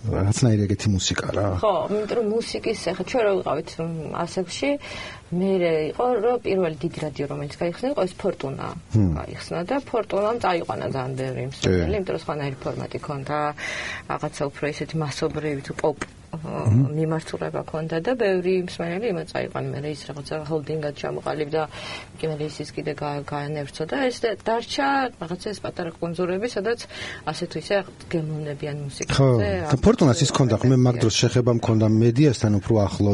[0.08, 1.46] რაღაცნაირი ეგეთი მუსიკა რა.
[1.62, 3.68] ხო, იმიტომ რომ მუსიკის ახლა ჩვენ რა ვიყავით
[4.24, 4.70] ასებში
[5.28, 5.48] მე
[5.92, 8.66] იყო რომ პირველი დიდი რადიო რომელიც გაიხსნა იყო ეს ფორტუნა.
[8.96, 13.38] გაიხსნა და ფორტუნამ წაიყვანა ძალიან ბევრი მსმენელი იმიტომ რომ სხვანაირი ფორმატი ქონდა
[14.08, 15.98] რაღაცა უფრო ისეთი მასობრივი თუ პოპ
[16.28, 21.62] მიმართულება ქონდა და ბევრი მსმენელი იმას წაიყვანა მე ის რაღაცა ჰოლდინგად ჩამოყალიბდა
[22.20, 24.88] კი მე ის კიდე გაანერცო და ეს დარჩა
[25.20, 26.84] რაღაცა ეს პატარა კონზორები სადაც
[27.24, 27.76] ასე თუ ისე
[28.12, 29.28] გემოვნებიან მუსიკაზე ხო
[29.72, 33.12] და ფორტუნას ის ქონდა მე მაგ დროს შეხება მქონდა მედიასთან უფრო ახლო.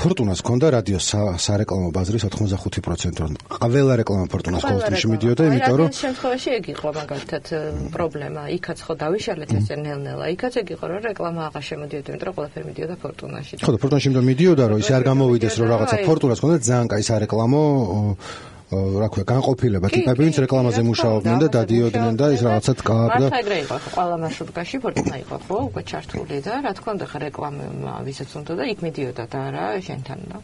[0.00, 0.98] ფორტუნას ქონდა რადიო
[1.44, 7.44] სარეკლამო ბაზრის 85% ყველა რეკლამა ფორტუნას ყოველთვის მიდიოდა იმიტომ რომ ამ შემთხვევაში ეგ იყო მაგალითად
[7.94, 8.42] პრობლემა.
[8.56, 10.24] იქაც ხო დავიშალეთ ესე ნელ-ნელა.
[10.34, 14.08] იქაც ეგ იყო რომ რეკლამა აღარ შემოდიოდა იმიტომ რომ ყველაფერი მიდიოდა ფორტუნაში ხო და ფორტუნაში
[14.30, 17.64] მიდიოდა რომ ის არ გამოვიდეს რომ რაღაცა ფორტუნას ქონდა ძალიან კაი სარეკლამო
[18.70, 19.86] რა ქვია განყოფილება.
[19.90, 24.76] ტიპები ვინც რეკლამაზე მუშაობდნენ და დადიოდნენ და ის რაღაცა დგავდა მართლა ეგრე იყო ყველა მარშრუტკაში
[24.84, 28.78] ფორტუნა იყო ხო უკვე ჩართული და რა თქმა უნდა ხა რეკლამა ვისაც უნდა და იქ
[28.86, 30.38] მიდიოდა და რა შენთან და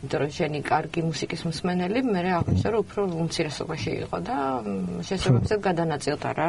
[0.00, 4.36] იმიტომ რომ შენი კარგი მუსიკის მსმენელი მე აღმოჩნდა რომ უფრო უმცირესობაში იყო და
[5.04, 6.48] შესაძლოა გადანაწილდა რა.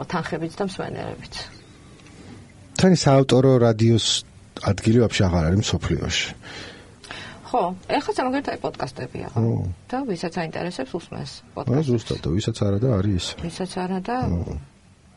[0.00, 1.61] ოთანხებით და მსმენელებით
[2.82, 4.06] თანი საავტორო რადიოს
[4.72, 6.26] ადგილი ვაფშე აღარ არის მსოფლიოში
[7.52, 7.62] ხო,
[7.92, 9.42] ეხლა სამაგერთა პოდკასტებია ხო?
[9.92, 11.88] და ვისაც აინტერესებს უსმენს პოდკასტს.
[11.88, 13.24] ზუსტად ვისაც არა და არის.
[13.44, 14.16] ვისაც არა და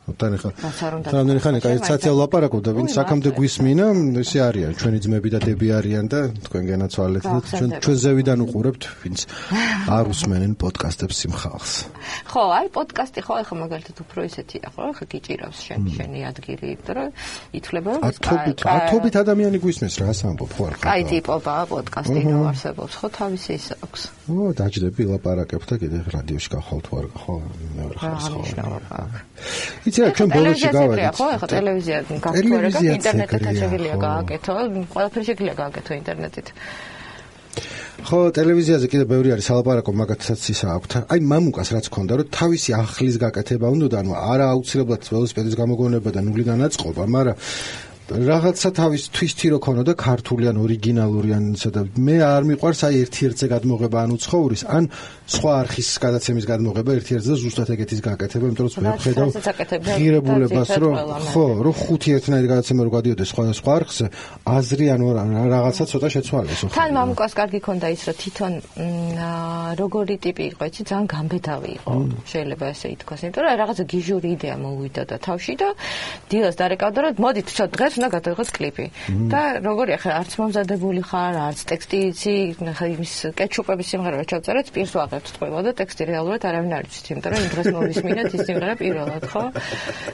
[0.05, 0.49] თან ხა
[1.09, 3.87] თან ხა ნიკა ერთსათი ლაპარაკობ და ვინ საქამდე გვისმინა
[4.21, 8.83] ესე არიან ჩვენი ძმები და დები არიან და თქვენ გენაცვალეთ და ჩვენ ჩვენ ზევიდან უყურებთ
[9.01, 9.19] ვინც
[9.89, 11.73] არ უსმენენ პოდკასტებს იმ ხალხს
[12.29, 17.09] ხო აი პოდკასტი ხო ახლა მაგალითად უფრო ისეთია ხო ახლა გიჭირავს შენ შენი ადგილი რომ
[17.57, 22.39] ითვლება რომ ათობით ათობით ადამიანი გვისმენს რა სამბობ ხო არ ხარ აი ტიპობა პოდკასტი ნუ
[22.53, 24.01] არსებობს ხო თავისი ის აქვს.
[24.29, 27.33] ო დაждები ლაპარაკებ და კიდე რადიოში გახვალ თუ არ ხო
[27.75, 28.39] მეორე ხარ ხო
[29.95, 31.25] იცი რა ჩვენ ბოლოში გავედით ხო?
[31.35, 34.53] ახლა ტელევიზია გაქცევარება ინტერნეტით შეგვიძლია გააკეთო
[34.91, 36.47] ყველაფერი შეგვიძლია გააკეთო ინტერნეტით.
[38.05, 40.91] ხო ტელევიზიაზე კიდე ბევრი არის სალაპარაკო მაგათაც ისა აქვთ.
[41.15, 46.19] აი მამუკას რაც ქონდა რომ თავისი ახლის გაკეთება უნდა ანუ არა აუცილებლად ველოსიპედის გამოგონება და
[46.27, 47.35] ნულიდან აწყობა მაგრამ
[48.05, 52.95] რაღაცა თავის თვისთი რო ქონოდა ქართული ან ორიგინალური ან ისა და მე არ მიყვარს აი
[53.01, 54.83] ერთ-ერთზე გადმოღება ან უცხოურის ან
[55.25, 59.29] სხვა არხის გადაცემის გადმოღება ერთ-ერთზე და ზუსტად ეგეთის გაკეთება იმიტომ რომ მე ვხედავ
[59.97, 60.93] ღირებულებას რომ
[61.33, 64.05] ხო რომ ხუთი ერთნაირი გადაცემა რო გადიოდეს სხვა სხვა არხზე
[64.53, 65.01] აზრი ან
[65.49, 68.53] რაღაცა ცოტა შეცვალეს ხო თან მამუკას კარგი ქონდა ის რომ თვითონ
[69.81, 71.93] როგორი ტიპი იყო იცი ძალიან გამბედავი იყო
[72.29, 75.69] შეიძლება ესე ითქვას იმიტომ რომ რაღაცა გიჟური იდეა მოვიდა და თავში და
[76.29, 78.85] დილას დარეკავდა რომ მოდით ცოტა დღეს უნდა გადაიღოს კლიპი.
[79.31, 82.35] და როგორი ახლა არც მომზადებული ხარ, არც ტექსტი იცი,
[82.75, 87.31] ახლა იმის კეჩუპების სიმღერა ჩავწერეთ, პირს ვაღებთ თქვა და ტექსტი რეალურად არავინ არ იცით, იმიტომ
[87.35, 89.43] რომ იმ დღეს მოვისმინეთ ის სიმღერა პირველად, ხო?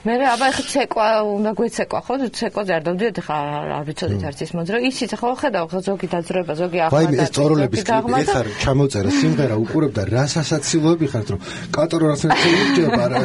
[0.06, 1.08] მე რა აბა ახლა ცეკვა
[1.38, 2.14] უნდა გვეცეკვა, ხო?
[2.42, 3.38] ცეკვაზე არ დავდიოთ ახლა
[3.78, 4.78] არ ვიცოდით არც ის მოძრა.
[4.92, 9.56] ისიც ახლა ხედავ ხა ზოგი დაძრება, ზოგი ახლა და ეს წოროლების კლიპი ეხარ ჩამოწერა სიმღერა
[9.64, 11.42] უყურებდა რა სასაცილოები ხართ რომ
[11.76, 13.24] კატორო რასაც შეიძლება რა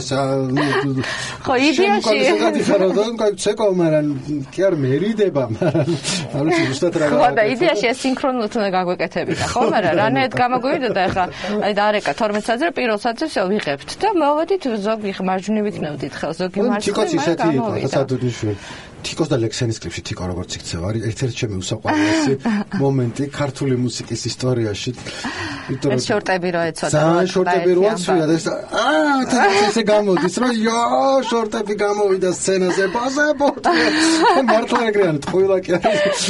[1.47, 2.19] ხო იდეაში
[2.67, 2.85] ხარ
[3.21, 4.07] და ცეკვა მაგრამ
[4.55, 5.91] კი არ მერიდება, მაგრამ
[6.37, 10.91] არ ვიცი ზუსტად რა ხო და იდეაში ეს სინქრონულად უნდა გაგვეკეთებინა, ხო, მაგრამ რანაირად გამაგვივიდა
[10.97, 11.25] და ახლა
[11.67, 16.61] აი დარეკა 12 საათზე პირველ საათზე ვსო ვიღებთ და მოვედით ზოგი მარჯვნივით ნევდით ხელს ზოგი
[16.71, 18.57] მარჯვნივით ისეთი იყო სასადუნიშვილი
[19.07, 22.33] თიკოს და ლექსენის კლიპში თიკო როგორც იქცევა არის ერთ-ერთი ჩემი უსაყვარლესი
[22.83, 24.91] მომენტი ქართული მუსიკის ისტორიაში.
[25.67, 28.47] იმიტომ რომ შორტები რო ეცოდა ძალიან შორტები რო ეცვია და ეს
[28.83, 30.81] აა ესე გამოდის რომ იო
[31.31, 33.49] შორტები გამოვიდა სცენაზე ბაზებო
[34.51, 36.21] მართლა ეგრეა თქვილა კი არის.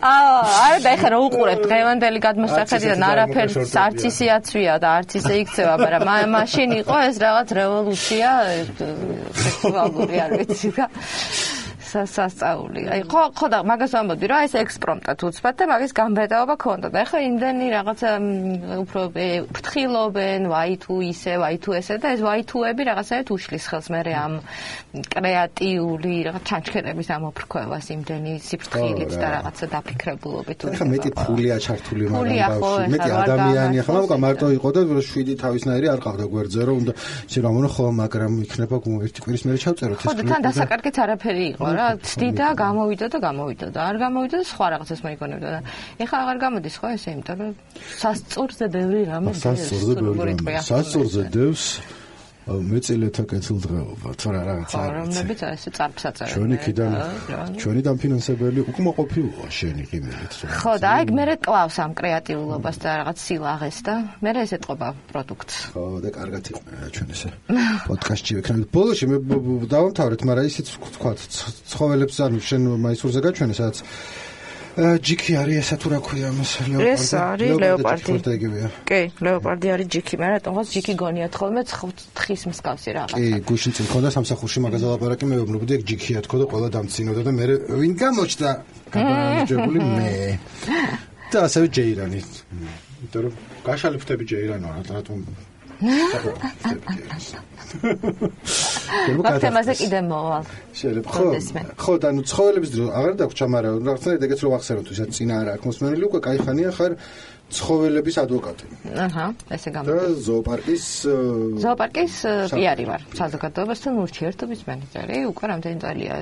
[0.00, 5.34] აა არა და ეხლა რო უყურებ დღევანდელი გადმოსახედიდან არაფერს არც ისე აცვია და არც ისე
[5.44, 6.04] იქცევა მაგრამ
[6.36, 8.30] მაშინ იყო ეს რაღაც რევოლუცია
[9.40, 10.88] სექსუალური არ ვიცი რა
[12.16, 12.82] სასწაული.
[12.94, 16.98] აი ხო ხო და მაგას ვამბობდი რა ეს ექსპრომტად უცბად და მაგის გამბედაობა ქონდა და
[17.04, 18.10] ახლა იმდენი რაღაცა
[18.84, 19.02] უფრო
[19.54, 24.00] ფრთხილობენ ვაი თუ ისე ვაი თუ ესე და ეს ვაი თუები რაღაცაეთ უშლის ხელს მე
[24.10, 24.32] ამ
[24.90, 32.38] კრეატიული რაღაც ჩანჩქერების ამოფრქვევას იმდენი სიფრთხილით და რაღაცა დაფიქრებულობით თუ ახლა მეტი ფულია ჩართული მაგრამ
[32.50, 34.80] ბავშვი მეტი ადამიანი ახლა მაგა მარტო იყო და
[35.10, 36.92] 7 თავისნაირი არ ყავდა გვერდზე რომ უნდა
[37.30, 38.76] ისე რა მონა ხო მაგრამ იქნება
[39.06, 43.06] ერთი კვირის მერე ჩავწეროთ ეს ხო და თან დასაკარგეთ არაფერი იყო რა რა ცდიდა გამოვიდა
[43.12, 45.60] და გამოვიდა და არ გამოვიდა და სხვა რაღაცას მოიგონებდა და
[46.04, 47.54] ეხლა აღარ გამოდის ხო ესე იმიტომ რომ
[48.02, 51.64] სასწორზე ბევრი რამე სასწორზე ბევრი რამე სასწორზე დევს
[52.50, 56.92] მეწილეთა კეთილდღეობა თუ რა რაღაც არის რომლებიც ასე წარფსაწევენ ჩვენი კიდან
[57.62, 63.78] ჩვენი დამფინანსებელი უკმაყოფილოა შენი ღიმილით ხო და აი მე კლავს ამ კრეატიულობას და რაღაც სილაღეს
[63.86, 63.94] და
[64.24, 65.54] მე ეს ეთყობა პროდუქტს.
[65.74, 66.60] ხო და კარგად იყო
[66.94, 67.28] ჩვენ ესე
[67.86, 69.16] პოდკასტში ვიქნებით ბოლოში მე
[69.70, 71.12] დავამთავრეთ მაგრამ ისიც ვთქვა
[71.70, 73.76] ცხოველებს ანუ შენ მაისურზე გაჩვენე სადაც
[74.78, 76.90] ჯიქი არის ესა თუ რა ქვია მას ლეოპარდი?
[76.94, 78.12] ეს არის ლეოპარდი
[78.86, 83.18] კი ლეოპარდი არის ჯიქი მე რატომ ხოს ჯიქი გონიათ ხოლმე თხის მსგავსი რაღაცა.
[83.18, 87.22] კი გუშინ წინ ხონდა სამსახურში მაგაზე ლაპარაკი მე ვეუბნებოდი ეგ ჯიქია თქო და ყველა დამცინოდა
[87.26, 87.44] და მე
[87.82, 88.50] ვინ გამოჩნდა?
[88.94, 90.10] გამარჯვებული მე.
[91.30, 92.20] და ასევე ჯეირანი.
[93.00, 93.34] იმიტომ რომ
[93.66, 95.18] გაშალიფტები ჯეირანო რატომ
[99.25, 100.43] მაგთემაზე კიდე მოვალ.
[100.79, 101.25] შეიძლება ხო.
[101.75, 105.51] ხო და ნუ ცხოველების დრო აღარ დაგვრჩა, მაგრამ რაღაცნაირად ეგეც რო ვახსენოთ, ვისაც წინა არა
[105.59, 106.91] აქვს მოსმენელი უკვე кай ხანია ხარ
[107.45, 108.65] ცხოველების ადვოკატი.
[109.05, 109.85] აჰა, ესე გამო.
[109.85, 110.85] და ზოოპარკის
[111.61, 112.13] ზოოპარკის
[112.55, 113.01] პიარი ვარ.
[113.19, 116.15] საზოგადოებასთან ურთიერთობის მენეჯერი, უკვე რამდენი წელია?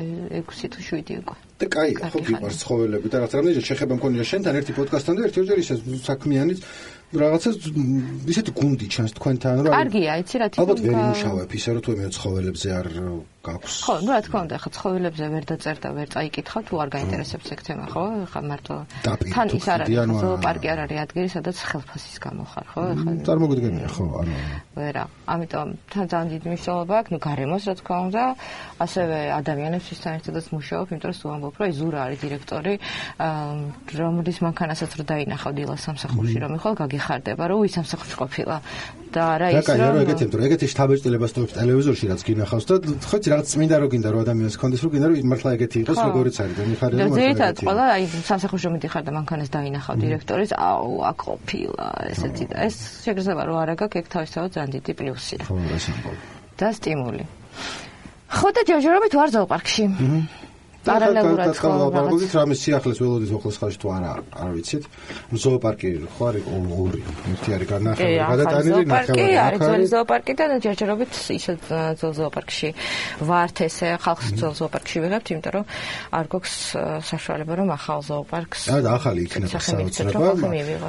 [0.52, 1.36] 6 თუ 7 უკვე.
[1.64, 5.40] და кай, ხო გიყვარს ცხოველები და რაღაც რამდენი შეხება მქონია შენთან ერთი პოდკასტთან და ერთი
[5.48, 5.76] ორი ისე
[6.10, 6.60] საქმიანიც
[7.09, 7.51] რაღაცა
[8.29, 11.83] ისეთი გუნდი ჩანს თქვენთან რომ კარგია იცი რა თქმა უნდა ალბათ ვერ იმუშავებ ისე რომ
[11.87, 12.87] თუ მე ცხოველებზე არ
[13.44, 13.76] გაქვს.
[13.84, 17.60] ხო, ну რა თქმა უნდა, ხა ცხოველებზე ვერ დაწერდა, ვერ წაიკითხა თუ არ გაინტერესებს ეგ
[17.68, 18.04] თემა, ხო?
[18.32, 20.22] ხა მარტო დაპირ, თან თუ ის არ ხდიან, არის, არა.
[20.24, 22.82] ზოოპარკი არ არის ადგილი, სადაც ხელფასის გამო ხარ, ხო?
[23.04, 24.34] ხა წარმოგიდგენია, ხო, ანუ
[24.80, 25.04] ვერა.
[25.34, 28.24] ამიტომ თან ძალიან დიდი მნიშვნელობა აქვს, ну გარემოს რა თქმა უნდა,
[28.80, 32.74] ასევე ადამიანებს ვისთან ერთადაც მუშაობ, იმიტომ რომ სულ ამბობ, რომ აი ზურა არის დირექტორი,
[33.28, 33.52] აა,
[34.00, 38.58] რომლის მანქანასაც რო დაინახავ დილას სამსახურში, რომ ეხლა გაგიხარდება, რომ უი სამსახურში ყოფილა.
[39.14, 42.22] და არა რა ის კაი, რა რომ ეგეთი, იმიტომ რომ ეგეთი შთაბეჭდილებას თორებს ტელევიზორში რაც
[42.28, 42.76] გინახავს და
[43.10, 46.07] ხო რაღაც წმინდა რო გინდა რომ ადამიანს კონდეს რო გინდა რომ მართლა ეგეთი იყოს, ხო.
[46.09, 49.95] როგორიც არის და მიხარია და რომ მართლა ზეითად ყველა აი სამსახურში მიდიხარ და მანქანას დაინახავ
[50.03, 54.93] დირექტორის, აუ, აქ ყოფილა, ესეთი და ეს შეგრძნება რომ არა გაქვს, ეგ თავისთავად ძალიან დიდი
[54.99, 56.17] პლუსია ხო, ეს ამბობ.
[56.59, 57.25] და სტიმული.
[58.29, 59.85] ხო და ჯერჯერობით ვარ ზოოპარკში.
[60.89, 62.33] პარალელურად რაღაც.
[62.39, 64.13] რამე სიახლეს ველოდის ოქლოს ხალხში თუ არა
[64.43, 64.85] არ ვიცით
[65.45, 70.33] ზოოპარკი ხო არის ორი ერთი არის კი, განახევარი გადატანილი ნახევარი არის აქ ძველი არის ზოოპარკი
[70.39, 72.69] და ჯერჯერობით ისეთ ა, ძველ ზოოპარკში
[73.29, 75.65] ვართ ესე ხალხს ძველ ზოოპარკში ვიღებთ, იმიტომ რომ
[76.19, 76.55] არ გვაქვს
[77.09, 80.29] საშუალება რომ ახალ ზოოპარკს და ახალი იქნება საოცრება.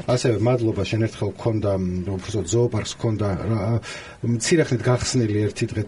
[0.09, 1.71] ასევე მადლობა შენ ერთხელ გქონდა
[2.15, 3.27] უბრალოდ ზოოპარკს გქონდა
[4.19, 5.83] მცირე ხნით გახსნილი ერთი დღე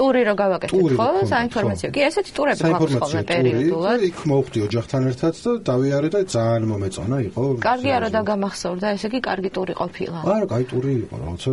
[0.00, 1.08] ტური რო გავაკეთეთ, ხო?
[1.30, 1.88] საინფორმაციო.
[1.94, 7.16] კი, ესეთი ტურები საინფორმაციო ტური და იქ მოვხდი ოჯახთან ერთად და დავიარე და ძალიან მომეწონა
[7.28, 10.18] იყო კარგი არა და გამახსოვრდა, ესე იგი კარგი ტური ყოფილა.
[10.34, 11.50] არა, კაი ტური იყო, რაღაცა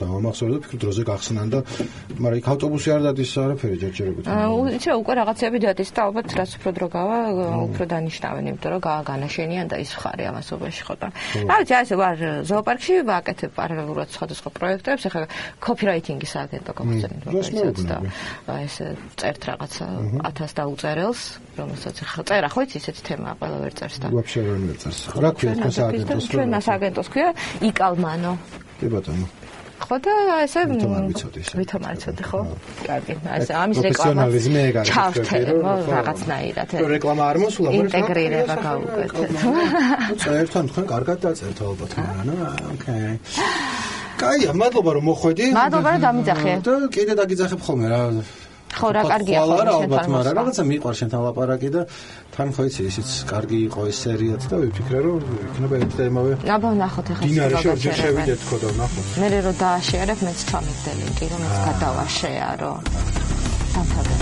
[0.00, 1.58] დავამახსოვრე და ფიქრობ დროზე გახსნან და
[2.18, 4.24] მაგრამ იქ ავტობუსი არ დადის არაფერი ჯერჯერობით.
[4.28, 4.46] აა,
[4.78, 7.18] იცი რა, უკვე რაღაცები დადის და ალბათ რაც უფრო დრო გავა,
[7.68, 11.08] უფრო დანიშნავენ, იმიტომ რომ გააგანაშენიან და ის ხარი ამასობაში ხო და.
[11.48, 12.16] რა ვიცი, ასე ვარ
[12.48, 15.26] ზოოპარკში ვაკეთებ პარალელურად სხვადასხვა პროექტებს, ახლა
[15.62, 17.98] კოპირაიტინგის აგენტო მაგალითად და
[18.48, 18.86] აი ესე
[19.18, 19.86] წერთ რაღაცა
[20.24, 21.20] 1000 დაუწერელს,
[21.58, 24.98] რომელსაც ახლა წერა ხო იცი ესეთი თემაა, ყველა ვერ წერს და ვაფშე არ მიწერს.
[25.18, 26.24] რა ქვია თქვენ სააგენტოს?
[26.32, 27.28] ჩვენ მას აგენტოს ქვია
[27.68, 28.32] იკალმანო.
[28.78, 29.26] კი ბატონო.
[29.78, 30.12] ხო და
[30.44, 31.54] ესე ვითომ არ ვიცოდი ისე.
[31.58, 32.40] ვითომ არ ვიცოდი ხო?
[32.88, 35.90] კარგი, ასე ამის პროფესიონალიზმი ეგ არის, ჩავთე, ხო, ხო.
[35.94, 36.68] რაღაცნაირად.
[36.82, 39.30] რომ რეკლამა არ მოსულა, მაგრამ ინტეგრირება გავუკეთეთ.
[39.38, 42.34] ნუ წერთან თქვენ კარგად დაწერთ ალბათ, მაგრამ ნუ
[42.74, 43.12] ოკეი.
[44.18, 45.46] კაია, მადლობა რომ მოხვედი.
[45.54, 46.52] მადლობა, რომ დამიძახე.
[46.66, 48.00] და კიდე დაგიძახებ ხოლმე რა.
[48.68, 51.82] ხო, რა კარგია ხოლმე ხოლმე ალბათ, მაგრამ რაღაცა მიყვარ შენთან ლაპარაკი და
[52.34, 56.32] თან ხო იცი, ისიც კარგი იყო ეს სერიაც და ვიფიქრე რომ იქნება ერთ და იმავე
[56.56, 57.98] აბა ნახოთ ახლა ორჯერ გაჩერებენ.
[57.98, 59.04] შევიდეთ ხო და ნახოთ.
[59.18, 62.78] მე რო დააშერებ, მეც ჩამიგდე ლინკი, რომ მეც გადავაშეა, რომ
[63.74, 64.16] დამთავრდა.